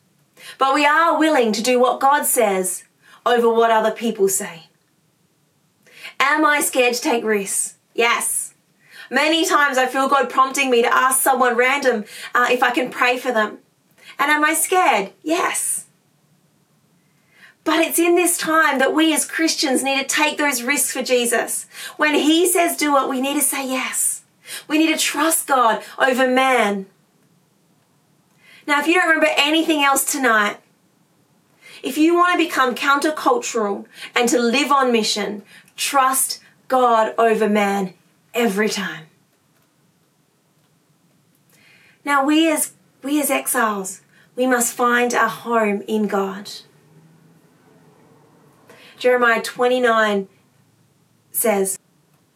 but 0.57 0.75
we 0.75 0.87
are 0.87 1.19
willing 1.19 1.53
to 1.53 1.63
do 1.63 1.81
what 1.81 2.01
God 2.01 2.25
says 2.25 2.85
over 3.25 3.53
what 3.53 3.71
other 3.71 3.91
people 3.91 4.29
say. 4.29 4.69
Am 6.21 6.45
I 6.45 6.61
scared 6.61 6.95
to 6.95 7.01
take 7.01 7.25
risks? 7.25 7.77
Yes. 7.95 8.46
Many 9.11 9.47
times 9.47 9.79
I 9.79 9.87
feel 9.87 10.09
God 10.09 10.31
prompting 10.31 10.71
me 10.71 10.83
to 10.83 10.95
ask 10.95 11.21
someone 11.21 11.57
random 11.57 12.05
uh, 12.35 12.49
if 12.51 12.63
I 12.63 12.71
can 12.71 12.91
pray 12.91 13.19
for 13.19 13.33
them. 13.33 13.59
And 14.19 14.31
am 14.31 14.45
I 14.45 14.55
scared? 14.55 15.13
Yes. 15.23 15.87
But 17.65 17.81
it's 17.81 17.99
in 17.99 18.15
this 18.15 18.39
time 18.39 18.79
that 18.79 18.95
we 18.95 19.13
as 19.13 19.25
Christians 19.25 19.83
need 19.83 19.99
to 19.99 20.07
take 20.07 20.39
those 20.39 20.63
risks 20.63 20.93
for 20.93 21.03
Jesus. 21.03 21.67
When 21.97 22.15
He 22.15 22.47
says 22.47 22.77
do 22.77 22.97
it, 22.97 23.09
we 23.09 23.21
need 23.21 23.35
to 23.35 23.41
say 23.41 23.69
yes. 23.69 24.23
We 24.69 24.79
need 24.79 24.93
to 24.93 24.99
trust 24.99 25.49
God 25.49 25.83
over 25.99 26.29
man. 26.29 26.87
Now, 28.67 28.81
if 28.81 28.87
you 28.87 28.95
don't 28.95 29.09
remember 29.09 29.33
anything 29.37 29.83
else 29.83 30.05
tonight, 30.05 30.59
if 31.83 31.99
you 31.99 32.15
want 32.15 32.39
to 32.39 32.45
become 32.45 32.75
countercultural 32.75 33.87
and 34.15 34.29
to 34.29 34.41
live 34.41 34.73
on 34.73 34.93
mission, 34.93 35.43
trust 35.77 36.41
God 36.69 37.15
over 37.19 37.49
man 37.49 37.95
every 38.37 38.69
time. 38.69 39.07
Now, 42.05 42.25
we 42.25 42.49
as, 42.51 42.75
we 43.03 43.21
as 43.21 43.31
exiles, 43.31 44.03
we 44.37 44.47
must 44.47 44.75
find 44.75 45.13
our 45.13 45.29
home 45.29 45.83
in 45.89 46.07
God. 46.07 46.51
Jeremiah 48.97 49.43
29 49.43 50.29
says, 51.33 51.79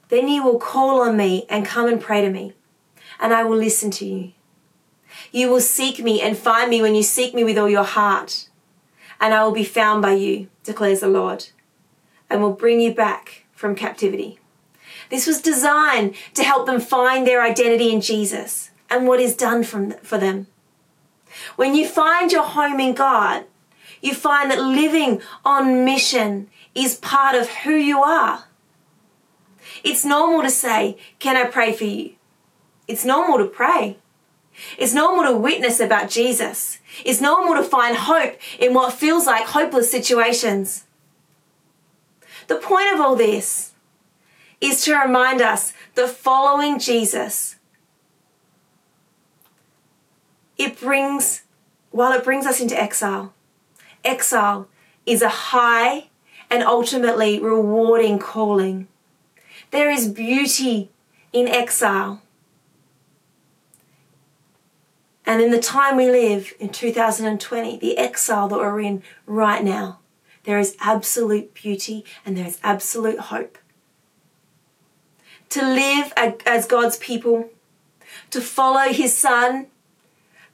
Then 0.08 0.26
you 0.26 0.42
will 0.42 0.58
call 0.58 1.02
on 1.02 1.16
me 1.16 1.46
and 1.48 1.64
come 1.64 1.86
and 1.86 2.00
pray 2.00 2.20
to 2.22 2.30
me, 2.30 2.54
and 3.20 3.32
I 3.32 3.44
will 3.44 3.56
listen 3.56 3.92
to 3.92 4.04
you. 4.04 4.32
You 5.30 5.50
will 5.50 5.60
seek 5.60 6.02
me 6.02 6.20
and 6.20 6.36
find 6.36 6.68
me 6.68 6.82
when 6.82 6.94
you 6.94 7.02
seek 7.02 7.34
me 7.34 7.44
with 7.44 7.56
all 7.56 7.70
your 7.70 7.84
heart. 7.84 8.48
And 9.20 9.34
I 9.34 9.44
will 9.44 9.52
be 9.52 9.64
found 9.64 10.02
by 10.02 10.14
you, 10.14 10.48
declares 10.64 11.00
the 11.00 11.08
Lord, 11.08 11.48
and 12.28 12.40
will 12.40 12.54
bring 12.54 12.80
you 12.80 12.94
back 12.94 13.44
from 13.52 13.74
captivity. 13.74 14.39
This 15.10 15.26
was 15.26 15.42
designed 15.42 16.14
to 16.34 16.42
help 16.42 16.66
them 16.66 16.80
find 16.80 17.26
their 17.26 17.42
identity 17.42 17.92
in 17.92 18.00
Jesus 18.00 18.70
and 18.88 19.06
what 19.06 19.20
is 19.20 19.36
done 19.36 19.64
from, 19.64 19.92
for 20.02 20.18
them. 20.18 20.46
When 21.56 21.74
you 21.74 21.86
find 21.86 22.32
your 22.32 22.42
home 22.42 22.80
in 22.80 22.94
God, 22.94 23.44
you 24.00 24.14
find 24.14 24.50
that 24.50 24.60
living 24.60 25.20
on 25.44 25.84
mission 25.84 26.48
is 26.74 26.96
part 26.96 27.34
of 27.34 27.48
who 27.48 27.74
you 27.74 28.02
are. 28.02 28.44
It's 29.84 30.04
normal 30.04 30.42
to 30.42 30.50
say, 30.50 30.96
Can 31.18 31.36
I 31.36 31.44
pray 31.44 31.72
for 31.72 31.84
you? 31.84 32.14
It's 32.88 33.04
normal 33.04 33.38
to 33.38 33.46
pray. 33.46 33.98
It's 34.76 34.94
normal 34.94 35.24
to 35.24 35.38
witness 35.38 35.80
about 35.80 36.10
Jesus. 36.10 36.78
It's 37.04 37.20
normal 37.20 37.62
to 37.62 37.68
find 37.68 37.96
hope 37.96 38.36
in 38.58 38.74
what 38.74 38.92
feels 38.92 39.26
like 39.26 39.46
hopeless 39.46 39.90
situations. 39.90 40.84
The 42.48 42.56
point 42.56 42.92
of 42.92 43.00
all 43.00 43.16
this 43.16 43.69
is 44.60 44.84
to 44.84 44.96
remind 44.96 45.40
us 45.40 45.72
that 45.94 46.10
following 46.10 46.78
Jesus, 46.78 47.56
it 50.58 50.78
brings, 50.78 51.42
while 51.90 52.12
it 52.12 52.24
brings 52.24 52.46
us 52.46 52.60
into 52.60 52.80
exile, 52.80 53.32
exile 54.04 54.68
is 55.06 55.22
a 55.22 55.28
high 55.28 56.08
and 56.50 56.62
ultimately 56.62 57.40
rewarding 57.40 58.18
calling. 58.18 58.88
There 59.70 59.90
is 59.90 60.08
beauty 60.08 60.90
in 61.32 61.48
exile. 61.48 62.22
And 65.24 65.40
in 65.40 65.52
the 65.52 65.60
time 65.60 65.96
we 65.96 66.10
live 66.10 66.52
in 66.58 66.70
2020, 66.70 67.78
the 67.78 67.96
exile 67.96 68.48
that 68.48 68.58
we're 68.58 68.80
in 68.80 69.02
right 69.26 69.62
now, 69.62 70.00
there 70.44 70.58
is 70.58 70.76
absolute 70.80 71.54
beauty 71.54 72.04
and 72.26 72.36
there 72.36 72.46
is 72.46 72.58
absolute 72.64 73.20
hope. 73.20 73.56
To 75.50 75.62
live 75.62 76.12
as 76.16 76.66
God's 76.66 76.96
people, 76.98 77.50
to 78.30 78.40
follow 78.40 78.92
His 78.92 79.16
Son 79.16 79.66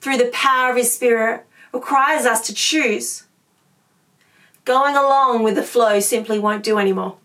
through 0.00 0.16
the 0.16 0.30
power 0.32 0.70
of 0.70 0.76
His 0.76 0.94
Spirit, 0.94 1.44
requires 1.72 2.24
us 2.24 2.46
to 2.46 2.54
choose. 2.54 3.24
Going 4.64 4.96
along 4.96 5.42
with 5.42 5.54
the 5.54 5.62
flow 5.62 6.00
simply 6.00 6.38
won't 6.38 6.64
do 6.64 6.78
anymore. 6.78 7.16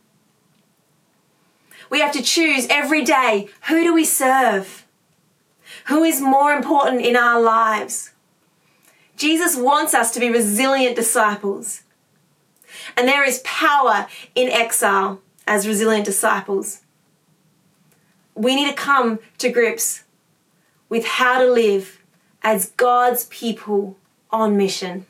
We 1.89 2.01
have 2.01 2.11
to 2.13 2.21
choose 2.21 2.67
every 2.69 3.03
day 3.03 3.49
who 3.67 3.83
do 3.83 3.93
we 3.93 4.05
serve? 4.05 4.85
Who 5.87 6.03
is 6.03 6.21
more 6.21 6.53
important 6.53 7.05
in 7.05 7.15
our 7.15 7.41
lives? 7.41 8.11
Jesus 9.15 9.55
wants 9.55 9.93
us 9.93 10.11
to 10.11 10.19
be 10.19 10.29
resilient 10.29 10.95
disciples. 10.95 11.83
And 12.97 13.07
there 13.07 13.23
is 13.23 13.41
power 13.43 14.07
in 14.35 14.49
exile 14.49 15.21
as 15.47 15.67
resilient 15.67 16.05
disciples. 16.05 16.80
We 18.41 18.55
need 18.55 18.69
to 18.69 18.73
come 18.75 19.19
to 19.37 19.51
grips 19.51 20.03
with 20.89 21.05
how 21.05 21.37
to 21.37 21.51
live 21.51 22.01
as 22.41 22.71
God's 22.71 23.25
people 23.25 23.97
on 24.31 24.57
mission. 24.57 25.05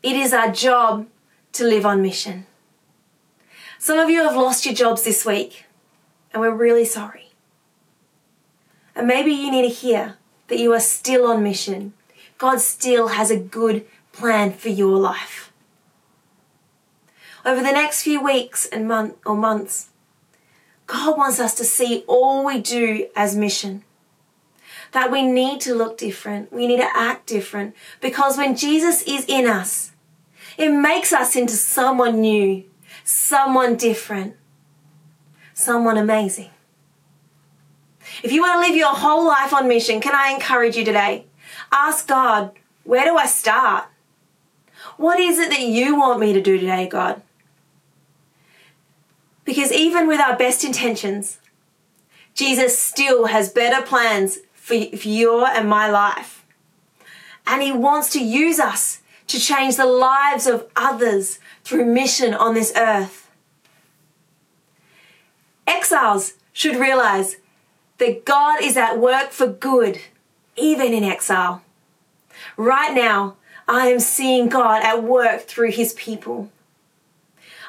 It 0.00 0.14
is 0.14 0.32
our 0.32 0.52
job 0.52 1.08
to 1.54 1.64
live 1.64 1.84
on 1.84 2.00
mission. 2.00 2.46
Some 3.78 3.98
of 3.98 4.08
you 4.08 4.22
have 4.22 4.36
lost 4.36 4.64
your 4.64 4.76
jobs 4.76 5.02
this 5.02 5.26
week, 5.26 5.64
and 6.32 6.40
we're 6.40 6.54
really 6.54 6.84
sorry. 6.84 7.30
And 8.94 9.08
maybe 9.08 9.32
you 9.32 9.50
need 9.50 9.68
to 9.68 9.74
hear 9.74 10.18
that 10.46 10.60
you 10.60 10.72
are 10.72 10.78
still 10.78 11.26
on 11.26 11.42
mission. 11.42 11.94
God 12.38 12.60
still 12.60 13.08
has 13.08 13.32
a 13.32 13.36
good 13.36 13.86
plan 14.12 14.52
for 14.52 14.68
your 14.68 14.98
life. 14.98 15.52
Over 17.44 17.60
the 17.60 17.72
next 17.72 18.04
few 18.04 18.22
weeks 18.22 18.66
and 18.66 18.86
month 18.86 19.16
or 19.26 19.34
months, 19.34 19.88
God 20.86 21.16
wants 21.16 21.40
us 21.40 21.54
to 21.54 21.64
see 21.64 22.04
all 22.06 22.44
we 22.44 22.60
do 22.60 23.08
as 23.16 23.36
mission. 23.36 23.84
That 24.92 25.10
we 25.10 25.22
need 25.22 25.60
to 25.62 25.74
look 25.74 25.96
different, 25.96 26.52
we 26.52 26.66
need 26.66 26.76
to 26.76 26.90
act 26.94 27.26
different, 27.26 27.74
because 28.00 28.36
when 28.36 28.56
Jesus 28.56 29.02
is 29.02 29.24
in 29.26 29.46
us, 29.46 29.92
it 30.58 30.70
makes 30.70 31.14
us 31.14 31.34
into 31.34 31.54
someone 31.54 32.20
new, 32.20 32.64
someone 33.02 33.76
different, 33.76 34.36
someone 35.54 35.96
amazing. 35.96 36.50
If 38.22 38.32
you 38.32 38.42
want 38.42 38.62
to 38.62 38.68
live 38.68 38.76
your 38.76 38.94
whole 38.94 39.26
life 39.26 39.54
on 39.54 39.66
mission, 39.66 40.00
can 40.00 40.14
I 40.14 40.30
encourage 40.30 40.76
you 40.76 40.84
today? 40.84 41.24
Ask 41.72 42.06
God, 42.06 42.52
where 42.84 43.06
do 43.06 43.16
I 43.16 43.26
start? 43.26 43.86
What 44.98 45.18
is 45.18 45.38
it 45.38 45.48
that 45.48 45.62
you 45.62 45.96
want 45.96 46.20
me 46.20 46.34
to 46.34 46.40
do 46.42 46.58
today, 46.58 46.86
God? 46.86 47.22
Because 49.44 49.72
even 49.72 50.06
with 50.06 50.20
our 50.20 50.36
best 50.36 50.64
intentions, 50.64 51.38
Jesus 52.34 52.78
still 52.78 53.26
has 53.26 53.50
better 53.50 53.84
plans 53.84 54.38
for 54.54 54.74
your 54.74 55.46
and 55.46 55.68
my 55.68 55.90
life. 55.90 56.44
And 57.46 57.62
He 57.62 57.72
wants 57.72 58.10
to 58.10 58.22
use 58.22 58.60
us 58.60 59.00
to 59.26 59.38
change 59.38 59.76
the 59.76 59.86
lives 59.86 60.46
of 60.46 60.66
others 60.76 61.38
through 61.64 61.84
mission 61.86 62.34
on 62.34 62.54
this 62.54 62.72
earth. 62.76 63.30
Exiles 65.66 66.34
should 66.52 66.76
realize 66.76 67.36
that 67.98 68.24
God 68.24 68.62
is 68.62 68.76
at 68.76 68.98
work 68.98 69.30
for 69.30 69.46
good, 69.46 70.00
even 70.56 70.92
in 70.92 71.04
exile. 71.04 71.62
Right 72.56 72.94
now, 72.94 73.36
I 73.68 73.88
am 73.88 74.00
seeing 74.00 74.48
God 74.48 74.82
at 74.82 75.02
work 75.02 75.42
through 75.42 75.70
his 75.70 75.92
people. 75.94 76.50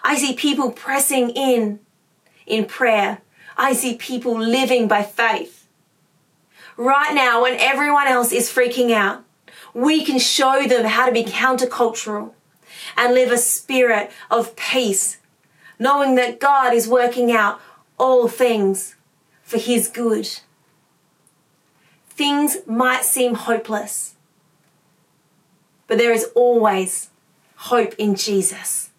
I 0.04 0.18
see 0.18 0.34
people 0.34 0.72
pressing 0.72 1.30
in 1.32 1.80
in 2.46 2.66
prayer. 2.66 3.22
I 3.58 3.74
see 3.74 3.96
people 3.96 4.38
living 4.38 4.88
by 4.88 5.04
faith. 5.04 5.68
Right 6.76 7.14
now, 7.14 7.44
when 7.44 7.58
everyone 7.60 8.08
else 8.08 8.32
is 8.32 8.50
freaking 8.50 8.92
out, 8.92 9.24
we 9.74 10.04
can 10.04 10.20
show 10.20 10.66
them 10.68 10.86
how 10.86 11.06
to 11.06 11.12
be 11.12 11.24
countercultural 11.24 12.34
and 12.98 13.14
live 13.14 13.32
a 13.32 13.38
spirit 13.38 14.12
of 14.30 14.56
peace, 14.56 15.18
knowing 15.80 16.16
that 16.16 16.40
God 16.40 16.74
is 16.74 16.88
working 16.88 17.32
out 17.32 17.62
all 17.98 18.28
things 18.28 18.96
for 19.44 19.58
His 19.58 19.88
good. 19.88 20.28
Things 22.10 22.58
might 22.68 23.04
seem 23.04 23.36
hopeless, 23.36 24.16
but 25.88 25.98
there 25.98 26.12
is 26.12 26.26
always 26.36 27.10
hope 27.56 27.94
in 27.98 28.16
Jesus. 28.16 28.90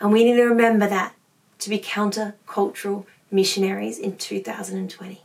And 0.00 0.12
we 0.12 0.24
need 0.24 0.36
to 0.36 0.44
remember 0.44 0.86
that 0.86 1.14
to 1.60 1.70
be 1.70 1.78
countercultural 1.78 3.06
missionaries 3.30 3.98
in 3.98 4.16
2020. 4.16 5.22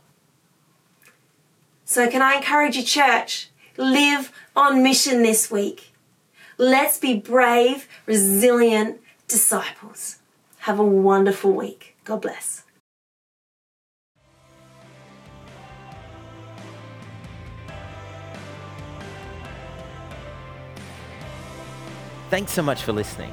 So, 1.84 2.08
can 2.08 2.22
I 2.22 2.36
encourage 2.36 2.76
you, 2.76 2.82
church? 2.82 3.50
Live 3.76 4.32
on 4.56 4.82
mission 4.82 5.22
this 5.22 5.50
week. 5.50 5.92
Let's 6.58 6.98
be 6.98 7.18
brave, 7.18 7.88
resilient 8.06 9.00
disciples. 9.28 10.18
Have 10.60 10.78
a 10.78 10.84
wonderful 10.84 11.52
week. 11.52 11.96
God 12.04 12.22
bless. 12.22 12.62
Thanks 22.30 22.52
so 22.52 22.62
much 22.62 22.82
for 22.82 22.92
listening. 22.92 23.32